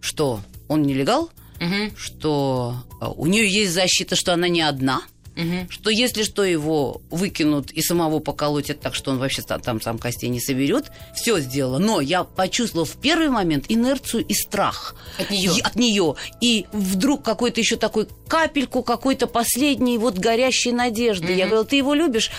[0.00, 5.02] что он нелегал, Мгм, что а, у нее есть защита, что она не одна,
[5.34, 5.68] мгм.
[5.70, 9.98] что если что его выкинут и самого поколотят так, что он вообще та- там сам
[9.98, 11.78] костей не соберет, все сделала.
[11.78, 15.52] Но я почувствовала в первый момент инерцию и страх От неё?
[15.56, 16.14] И- от нее.
[16.40, 21.32] И вдруг какой-то еще такой капельку какой-то последней вот горящей надежды.
[21.32, 21.48] Я Мгм.
[21.50, 22.30] говорила, ты его любишь?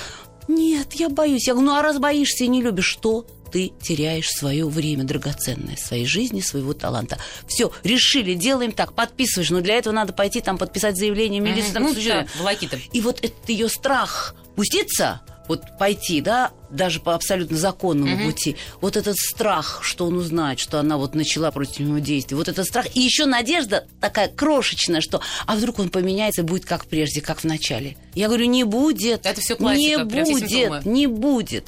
[0.47, 1.45] Нет, я боюсь.
[1.47, 5.75] Я говорю, ну а раз боишься и не любишь, что ты теряешь свое время драгоценное,
[5.75, 7.17] своей жизни, своего таланта.
[7.47, 9.49] Все, решили, делаем так, подписываешь.
[9.49, 11.73] Но для этого надо пойти там подписать заявление в милицию.
[11.73, 11.93] Там, Ну,
[12.25, 12.27] да,
[12.91, 18.25] и вот этот ее страх пуститься, вот пойти, да, даже по абсолютно законному Мгм.
[18.25, 22.47] пути, вот этот страх, что он узнает, что она вот начала против него действия, вот
[22.47, 27.19] этот страх, и еще надежда такая крошечная, что а вдруг он поменяется, будет как прежде,
[27.21, 27.97] как в начале.
[28.13, 29.25] Я говорю, не будет.
[29.25, 30.69] Это всё не классика, все симптомы.
[30.69, 31.65] будет, не будет.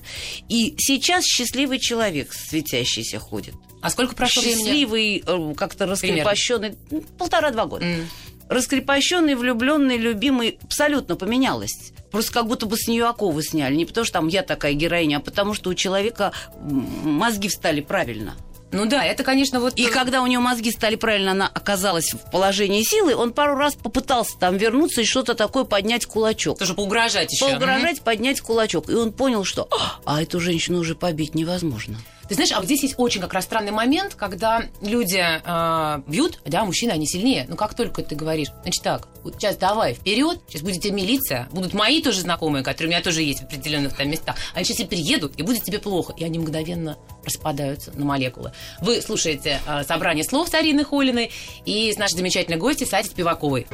[0.47, 3.55] И сейчас счастливый человек светящийся ходит.
[3.81, 4.59] А сколько прошло времени?
[4.63, 6.75] Счастливый, э, как-то раскрепощенный,
[7.17, 8.07] полтора-два года М.
[8.51, 11.93] раскрепощенный, влюбленный, любимый абсолютно поменялась.
[12.11, 13.75] Просто как будто бы с нее оковы сняли.
[13.75, 18.35] Не потому что там я такая героиня, а потому что у человека мозги встали правильно.
[18.73, 19.73] Ну да, это, конечно, вот...
[19.75, 23.75] И когда у нее мозги стали правильно, она оказалась в положении силы, он пару раз
[23.75, 26.59] попытался там вернуться и что-то такое поднять кулачок.
[26.59, 27.49] Тоже поугрожать еще.
[27.49, 28.89] Поугрожать, поднять кулачок.
[28.89, 29.67] И он понял, что
[30.05, 31.97] а эту женщину уже побить невозможно.
[32.31, 36.39] Ты знаешь, а вот здесь есть очень как раз странный момент, когда люди э, бьют,
[36.45, 37.45] да, мужчины, они сильнее.
[37.49, 41.73] Но как только ты говоришь, значит так, вот сейчас давай вперед, сейчас будете милиция, будут
[41.73, 44.85] мои тоже знакомые, которые у меня тоже есть в определенных там местах, они сейчас и
[44.85, 46.13] приедут, и будет тебе плохо.
[46.17, 48.53] И они мгновенно распадаются на молекулы.
[48.79, 51.31] Вы слушаете э, собрание слов с Ариной Холиной
[51.65, 53.67] и с нашей замечательной гостью Сати Спиваковой.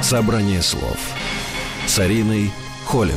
[0.00, 1.17] Собрание слов
[1.88, 2.50] с Ариной
[2.84, 3.16] Холиной.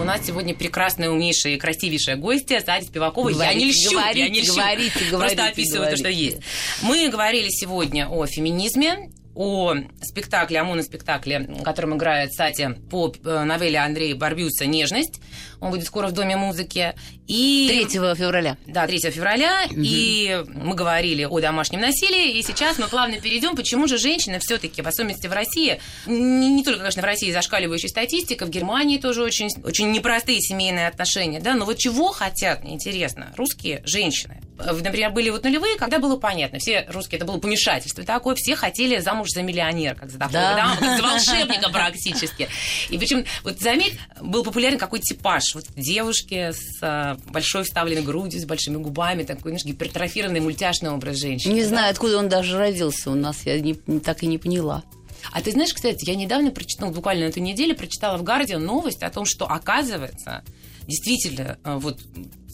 [0.00, 3.28] У нас сегодня прекрасная, умнейшая и красивейшая гостья Садя Спивакова.
[3.30, 4.54] я Говорите, не льщу, говорите, я не льщу.
[4.54, 6.24] говорите, Просто говорите, описываю то, что говорите.
[6.24, 6.38] есть.
[6.82, 13.78] Мы говорили сегодня о феминизме, о спектакле, о моноспектакле, которым играет, кстати, по э, новелле
[13.78, 15.20] Андрея Барбюса «Нежность».
[15.60, 16.94] Он будет скоро в Доме музыки.
[17.26, 17.86] И...
[17.88, 18.58] 3 февраля.
[18.66, 19.64] Да, 3 февраля.
[19.70, 22.38] И мы говорили о домашнем насилии.
[22.38, 26.62] И сейчас мы плавно перейдем, почему же женщины все-таки, в особенности в России, не, не
[26.62, 31.54] только, конечно, в России зашкаливающая статистика, в Германии тоже очень, очень непростые семейные отношения, да,
[31.54, 34.40] но вот чего хотят, интересно, русские женщины?
[34.56, 38.98] Например, были вот нулевые, когда было понятно, все русские, это было помешательство такое, все хотели
[39.00, 40.76] замуж за миллионер, как за такого, Да.
[40.80, 42.48] да, за волшебника практически.
[42.88, 45.42] И причем, вот заметь, был популярен какой типаж.
[45.54, 51.16] Вот девушки с а, большой вставленной грудью, с большими губами, такой, знаешь, гипертрофированный мультяшный образ
[51.18, 51.52] женщины.
[51.52, 51.68] Не да.
[51.68, 54.84] знаю, откуда он даже родился у нас, я не- так и не поняла.
[55.32, 59.02] А ты знаешь, кстати, я недавно прочитала, буквально на этой неделе прочитала в Гардиан новость
[59.02, 60.44] о том, что, оказывается,
[60.86, 61.98] действительно, э, вот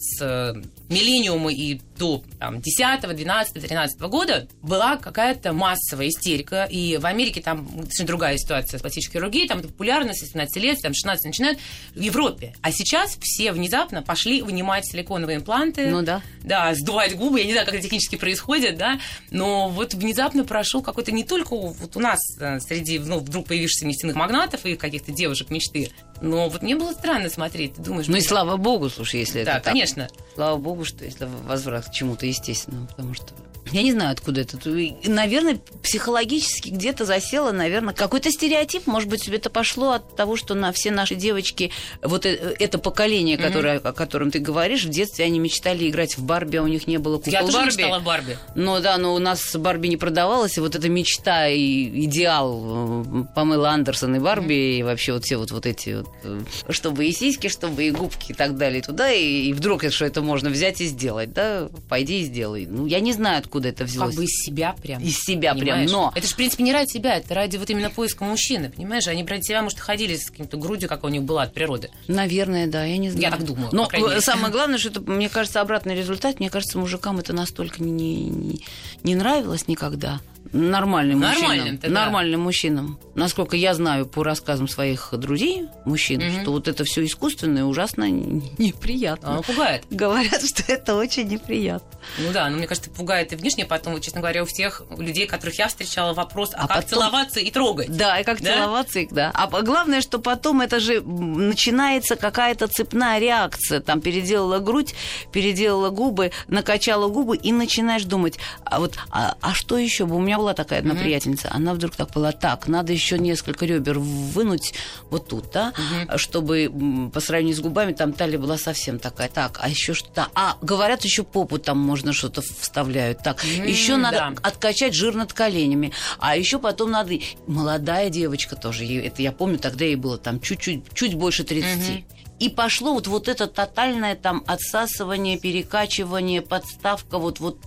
[0.01, 6.67] с э, миллениума и до там, 10, 12, 13 года была какая-то массовая истерика.
[6.69, 9.47] И в Америке там совершенно другая ситуация с пластической хирургией.
[9.47, 11.59] Там это популярно с 17 лет, там 16 начинают.
[11.93, 12.55] В Европе.
[12.61, 15.89] А сейчас все внезапно пошли вынимать силиконовые импланты.
[15.89, 16.21] Ну да.
[16.43, 18.99] Да, сдувать губы, я не знаю, как это технически происходит, да,
[19.29, 23.85] но вот внезапно прошел какой-то не только вот у нас э, среди, ну, вдруг появившихся
[23.85, 25.91] нефтяных магнатов и каких-то девушек мечты,
[26.21, 28.07] но вот мне было странно смотреть, ты думаешь...
[28.07, 29.73] Ну и слава богу, слушай, если Да, это так.
[29.93, 30.07] Конечно.
[30.35, 33.33] Слава богу, что если возврат к чему-то естественному, потому что
[33.71, 34.57] я не знаю, откуда это.
[35.05, 40.71] Наверное, психологически где-то засело, наверное, какой-то стереотип, может быть, это пошло от того, что на
[40.71, 45.39] все наши девочки, вот э- это поколение, которое, о котором ты говоришь, в детстве они
[45.39, 47.67] мечтали играть в Барби, а у них не было кукол Я тоже Барби.
[47.71, 48.37] мечтала в Барби.
[48.55, 53.23] Ну да, но у нас Барби не продавалась, и вот эта мечта и идеал э,
[53.35, 57.11] Памелы Андерсон и Барби, и вообще вот все вот, вот эти вот, э, чтобы и
[57.11, 60.49] сиськи, чтобы и губки и так далее туда, и, и вдруг это, что это можно
[60.49, 62.65] взять и сделать, да, пойди и сделай.
[62.65, 64.15] Ну, я не знаю, откуда это взялось.
[64.15, 65.01] Как бы из себя прям.
[65.01, 65.91] Из себя прям, Понимаешь?
[65.91, 66.13] но...
[66.15, 69.07] Это же, в принципе, не ради себя, это ради вот именно поиска мужчины, понимаешь?
[69.07, 71.89] Они ради себя, может, ходили с каким-то грудью, как у них была от природы.
[72.07, 73.23] Наверное, да, я не знаю.
[73.23, 73.89] Я так думаю, Но
[74.21, 76.39] самое главное, что это, мне кажется, обратный результат.
[76.39, 78.65] Мне кажется, мужикам это настолько не, не,
[79.03, 80.21] не нравилось никогда.
[80.53, 81.79] Нормальным Нормальным, мужчинам.
[81.79, 81.89] да.
[81.89, 82.99] Нормальным мужчинам.
[83.15, 86.41] Насколько я знаю по рассказам своих друзей, мужчин, Мгм.
[86.41, 89.31] что вот это все искусственное ужасно неприятно.
[89.33, 89.83] Оно пугает.
[89.89, 91.87] Говорят, что это очень неприятно.
[92.17, 95.57] Ну да, но мне кажется, пугает и внешне, потом, честно говоря, у всех людей, которых
[95.59, 97.95] я встречала, вопрос, а, А как потом- целоваться и трогать?
[97.95, 98.53] Да, и как Да?
[98.55, 99.31] целоваться да.
[99.33, 103.79] А главное, что потом это же начинается какая-то цепная реакция.
[103.81, 104.95] Там переделала грудь,
[105.31, 110.03] переделала губы, накачала губы, и начинаешь думать, а вот, а, а что еще?
[110.05, 111.03] У меня была такая одна Мгм.
[111.03, 114.73] приятельница, она вдруг так была, так, надо еще несколько ребер вынуть
[115.09, 116.17] вот тут, да, Мгм.
[116.17, 119.29] чтобы по сравнению с губами там талия была совсем такая.
[119.29, 120.27] Так, а еще что-то.
[120.35, 123.19] А, говорят, еще попу там можно что-то вставляют.
[123.23, 124.33] Так, М, еще надо да.
[124.41, 125.91] откачать жир над коленями.
[126.19, 127.13] А еще потом надо...
[127.47, 132.03] Молодая девочка тоже, ей- это я помню, тогда ей было там чуть-чуть, чуть больше 30.
[132.39, 137.59] И пошло вот, вот это тотальное там отсасывание, перекачивание, подставка, вот, вот.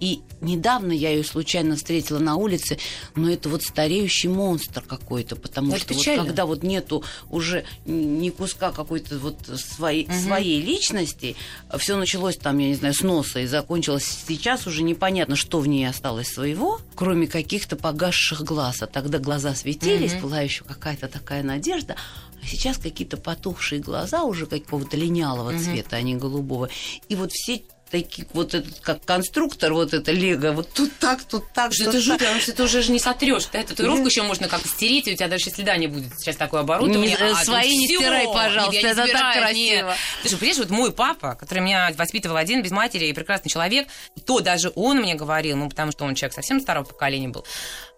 [0.00, 2.78] И недавно я ее случайно встретила на улице,
[3.14, 8.30] но это вот стареющий монстр какой-то, потому Это что вот когда вот нету уже ни
[8.30, 10.14] куска какой-то вот своей, Мгм.
[10.14, 11.36] своей личности,
[11.78, 15.66] все началось там, я не знаю, с носа и закончилось сейчас уже непонятно, что в
[15.66, 18.82] ней осталось своего, кроме каких-то погасших глаз.
[18.82, 20.22] А тогда глаза светились, Мгм.
[20.22, 21.96] была еще какая-то такая надежда.
[22.42, 25.60] А сейчас какие-то потухшие глаза уже какого-то линялого Мгм.
[25.64, 26.68] цвета, а не голубого.
[27.08, 27.62] И вот все
[27.94, 32.00] такие, вот этот, как конструктор, вот это лего, вот тут так, тут так, Что это
[32.00, 33.46] жутко, потому что ты уже же не сотрешь.
[33.52, 36.18] Да, татуировку еще можно как-то стереть, и у тебя дальше следа не будет.
[36.18, 37.10] Сейчас такое оборудование.
[37.10, 39.94] Не- а тут свои не стирай, пожалуйста, не это так красиво.
[40.22, 43.86] Ты же понимаешь, вот мой папа, который меня воспитывал один, без матери, и прекрасный человек,
[44.26, 47.44] то даже он мне говорил, ну, потому что он человек совсем старого поколения был,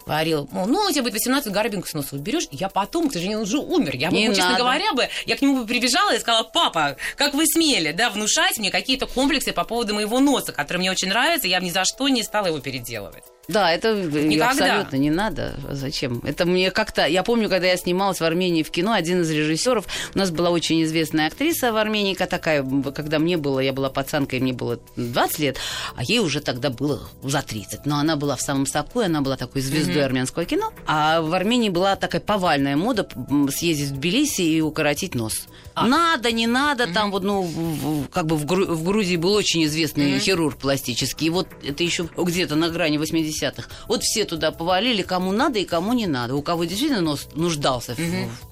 [0.07, 2.45] говорил, мол, ну, у тебя будет 18, гарбинг с носа уберешь.
[2.53, 3.97] Я потом, к сожалению, он уже умер.
[3.97, 4.63] Я бы, ему, честно надо.
[4.63, 8.59] говоря, бы, я к нему бы прибежала и сказала, папа, как вы смели, да, внушать
[8.59, 11.85] мне какие-то комплексы по поводу моего носа, который мне очень нравится, я бы ни за
[11.85, 13.25] что не стала его переделывать.
[13.49, 14.51] Да, это Никогда.
[14.51, 15.55] абсолютно не надо.
[15.70, 16.20] Зачем?
[16.24, 17.07] Это мне как-то...
[17.07, 20.51] Я помню, когда я снималась в Армении в кино, один из режиссеров, у нас была
[20.51, 24.80] очень известная актриса в Армении, ка- такая, когда мне было, я была пацанкой, мне было
[24.97, 25.59] 20 лет,
[25.94, 27.86] а ей уже тогда было за 30.
[27.86, 30.72] Но она была в самом соку, она была такой звездой армянского кино.
[30.86, 33.07] А в Армении была такая повальная мода
[33.51, 35.47] съездить в Тбилиси и укоротить нос.
[35.77, 35.87] А.
[35.87, 40.18] Надо, не надо, там вот, ну, как бы в, Гру- в Грузии был очень известный
[40.18, 41.27] хирург пластический.
[41.27, 43.68] И вот это еще где-то на грани 80-х.
[43.87, 46.35] Вот все туда повалили, кому надо и кому не надо.
[46.35, 47.95] У кого действительно нос нуждался.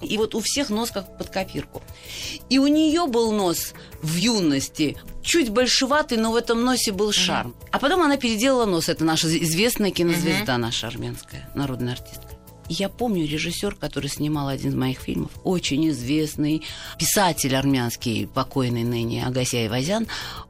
[0.03, 1.83] И вот у всех нос как под копирку.
[2.51, 3.73] И у нее был нос
[4.03, 7.55] в юности чуть большеватый, но в этом носе был шарм.
[7.71, 8.91] А потом она переделала нос.
[8.91, 12.24] Это наша известная кинозвезда, наша армянская, народная артистка.
[12.69, 16.63] Я помню режиссер, который снимал один из моих фильмов, очень известный
[16.99, 20.07] писатель армянский, покойный ныне Агасяй Вазян,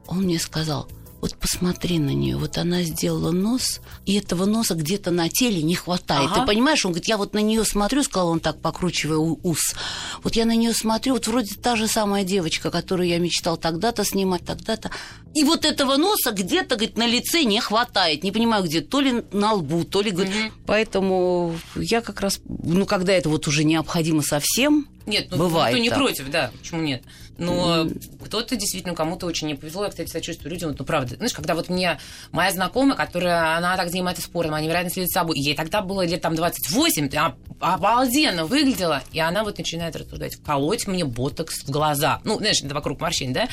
[0.07, 0.87] он мне сказал,
[1.25, 5.73] вот посмотри на нее, вот она сделала нос, и этого носа где-то на теле не
[5.73, 6.29] хватает.
[6.31, 6.41] Ага.
[6.41, 9.73] Ты понимаешь, он говорит, я вот на нее смотрю, сказал он так, покручивая ус,
[10.21, 14.05] вот я на нее смотрю, вот вроде та же самая девочка, которую я мечтал тогда-то
[14.05, 14.91] снимать, тогда-то.
[15.33, 18.23] И вот этого носа где-то, говорит, на лице не хватает.
[18.23, 20.11] Не понимаю, где, то ли на лбу, то ли...
[20.11, 20.33] говорит.
[20.33, 20.53] Мгм.
[20.67, 25.83] Поэтому я как раз, ну, когда это вот уже необходимо совсем, Нет, ну Бывает никто
[25.83, 25.97] не так.
[25.99, 27.03] против, да, почему нет?
[27.37, 27.87] Но
[28.23, 29.83] кто-то действительно, кому-то очень не повезло.
[29.83, 31.15] Я, кстати, сочувствую людям, вот, ну правда.
[31.15, 31.99] Знаешь, когда вот мне
[32.31, 36.05] моя знакомая, которая, она так занимается спортом, она невероятно следит за собой, ей тогда было
[36.05, 41.69] лет там 28, а- обалденно выглядела, и она вот начинает рассуждать, колоть мне ботокс в
[41.69, 42.21] глаза.
[42.23, 43.47] Ну, знаешь, это вокруг морщин, да?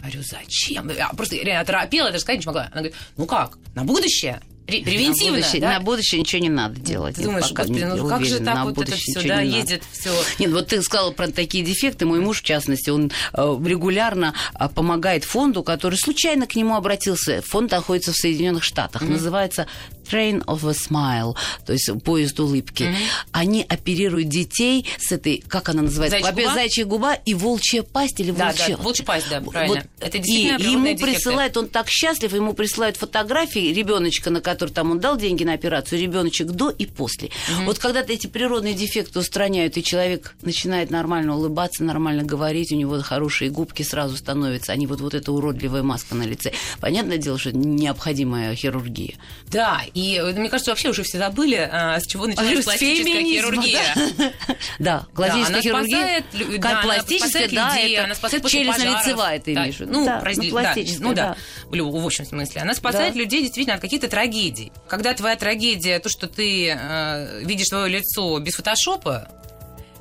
[0.00, 0.88] Говорю, зачем?
[0.90, 2.62] Я просто реально оторопела, даже сказать не могла.
[2.66, 4.40] Она говорит, ну как, на будущее?
[4.66, 5.72] Ре- Превентивно, на будущее, да?
[5.72, 7.14] на будущее ничего не надо делать.
[7.14, 9.82] Ты Я думаешь, господи, ну как же так на вот это все, да, не ездит
[9.92, 10.10] все.
[10.38, 12.04] Нет, вот ты сказала про такие дефекты.
[12.04, 17.42] Мой муж, в частности, он э, регулярно э, помогает фонду, который случайно к нему обратился.
[17.42, 19.02] Фонд находится в Соединенных Штатах.
[19.02, 19.66] Называется
[20.10, 22.84] Train of a Smile, то есть поезд улыбки.
[22.84, 22.96] Мгм.
[23.32, 26.54] Они оперируют детей с этой, как она называется, Зайчья губа?
[26.54, 28.76] зайчья губа и волчья пасть или Да, волчья...
[28.76, 29.86] да, волчья пасть, да, правильно.
[30.00, 31.14] Это и действительно природные ему дефекты.
[31.14, 35.52] присылают, он так счастлив, ему присылают фотографии ребеночка, на который там он дал деньги на
[35.54, 37.30] операцию, ребеночек до и после.
[37.64, 43.00] Вот когда эти природные дефекты устраняют, и человек начинает нормально улыбаться, нормально говорить, у него
[43.02, 46.52] хорошие губки сразу становятся, а не вот, вот эта уродливая маска на лице.
[46.80, 49.14] Понятное дело, что это необходимая хирургия.
[49.48, 53.22] Да, и э, мне кажется, вообще уже все забыли, а, с чего началась С пластическая
[53.22, 53.80] хирургия.
[54.78, 56.24] Да, классическая хирургия.
[56.30, 57.52] как да, она пластическая, спасает
[57.96, 59.92] да, она спасает челюстно-лицевая, ты имеешь в виду?
[59.92, 60.20] Ну,
[60.50, 61.36] пластическая, ну да,
[61.70, 62.60] в общем смысле.
[62.60, 64.70] Она спасает людей действительно от каких-то трагедий.
[64.86, 69.30] Когда твоя трагедия, то, что ты э, видишь свое лицо без фотошопа,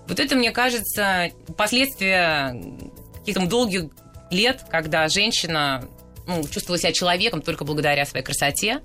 [0.09, 2.61] вот это, мне кажется, последствия
[3.19, 3.85] каких-то долгих
[4.29, 5.87] лет, когда женщина
[6.27, 8.81] ну, чувствовала себя человеком только благодаря своей красоте,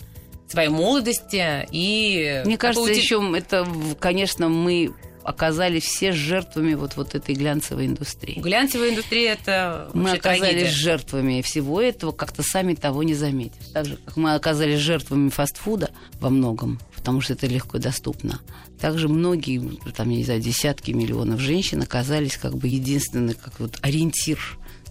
[0.50, 2.42] своей молодости и...
[2.44, 3.66] Мне кажется, какой-то- еще это,
[3.98, 4.92] конечно, мы
[5.22, 8.40] оказались все жертвами вот, вот этой глянцевой индустрии.
[8.40, 10.70] Глянцевая индустрия это Мы оказались трагедия.
[10.70, 13.58] жертвами всего этого, как-то сами того не заметив.
[13.72, 15.90] Так же, как мы оказались жертвами фастфуда
[16.20, 18.40] во многом, потому что это легко и доступно.
[18.80, 23.76] Также многие, там, я не знаю, десятки миллионов женщин оказались как бы единственный как вот
[23.82, 24.38] ориентир,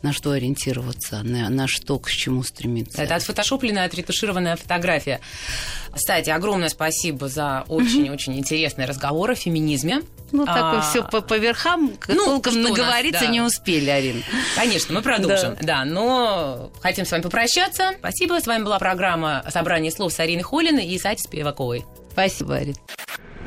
[0.02, 3.02] на что ориентироваться, на, на что, к чему стремиться.
[3.02, 5.20] Это отфотошопленная, отретушированная фотография.
[5.94, 10.02] Кстати, огромное спасибо за очень-очень интересный разговор о феминизме.
[10.32, 13.32] Ну, так А, все по, по верхам, ну, толком у нас, наговориться да.
[13.32, 14.24] не успели, Арин.
[14.56, 15.58] Конечно, мы продолжим.
[15.62, 15.84] Да.
[15.86, 17.94] но хотим с вами попрощаться.
[17.98, 18.40] Спасибо.
[18.40, 21.86] С вами была программа «Собрание слов» с Ариной Холиной и Сати Спиваковой.
[22.12, 22.76] Спасибо, Арин.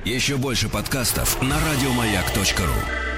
[0.04, 3.11] Еще больше подкастов на радиомаяк.ру.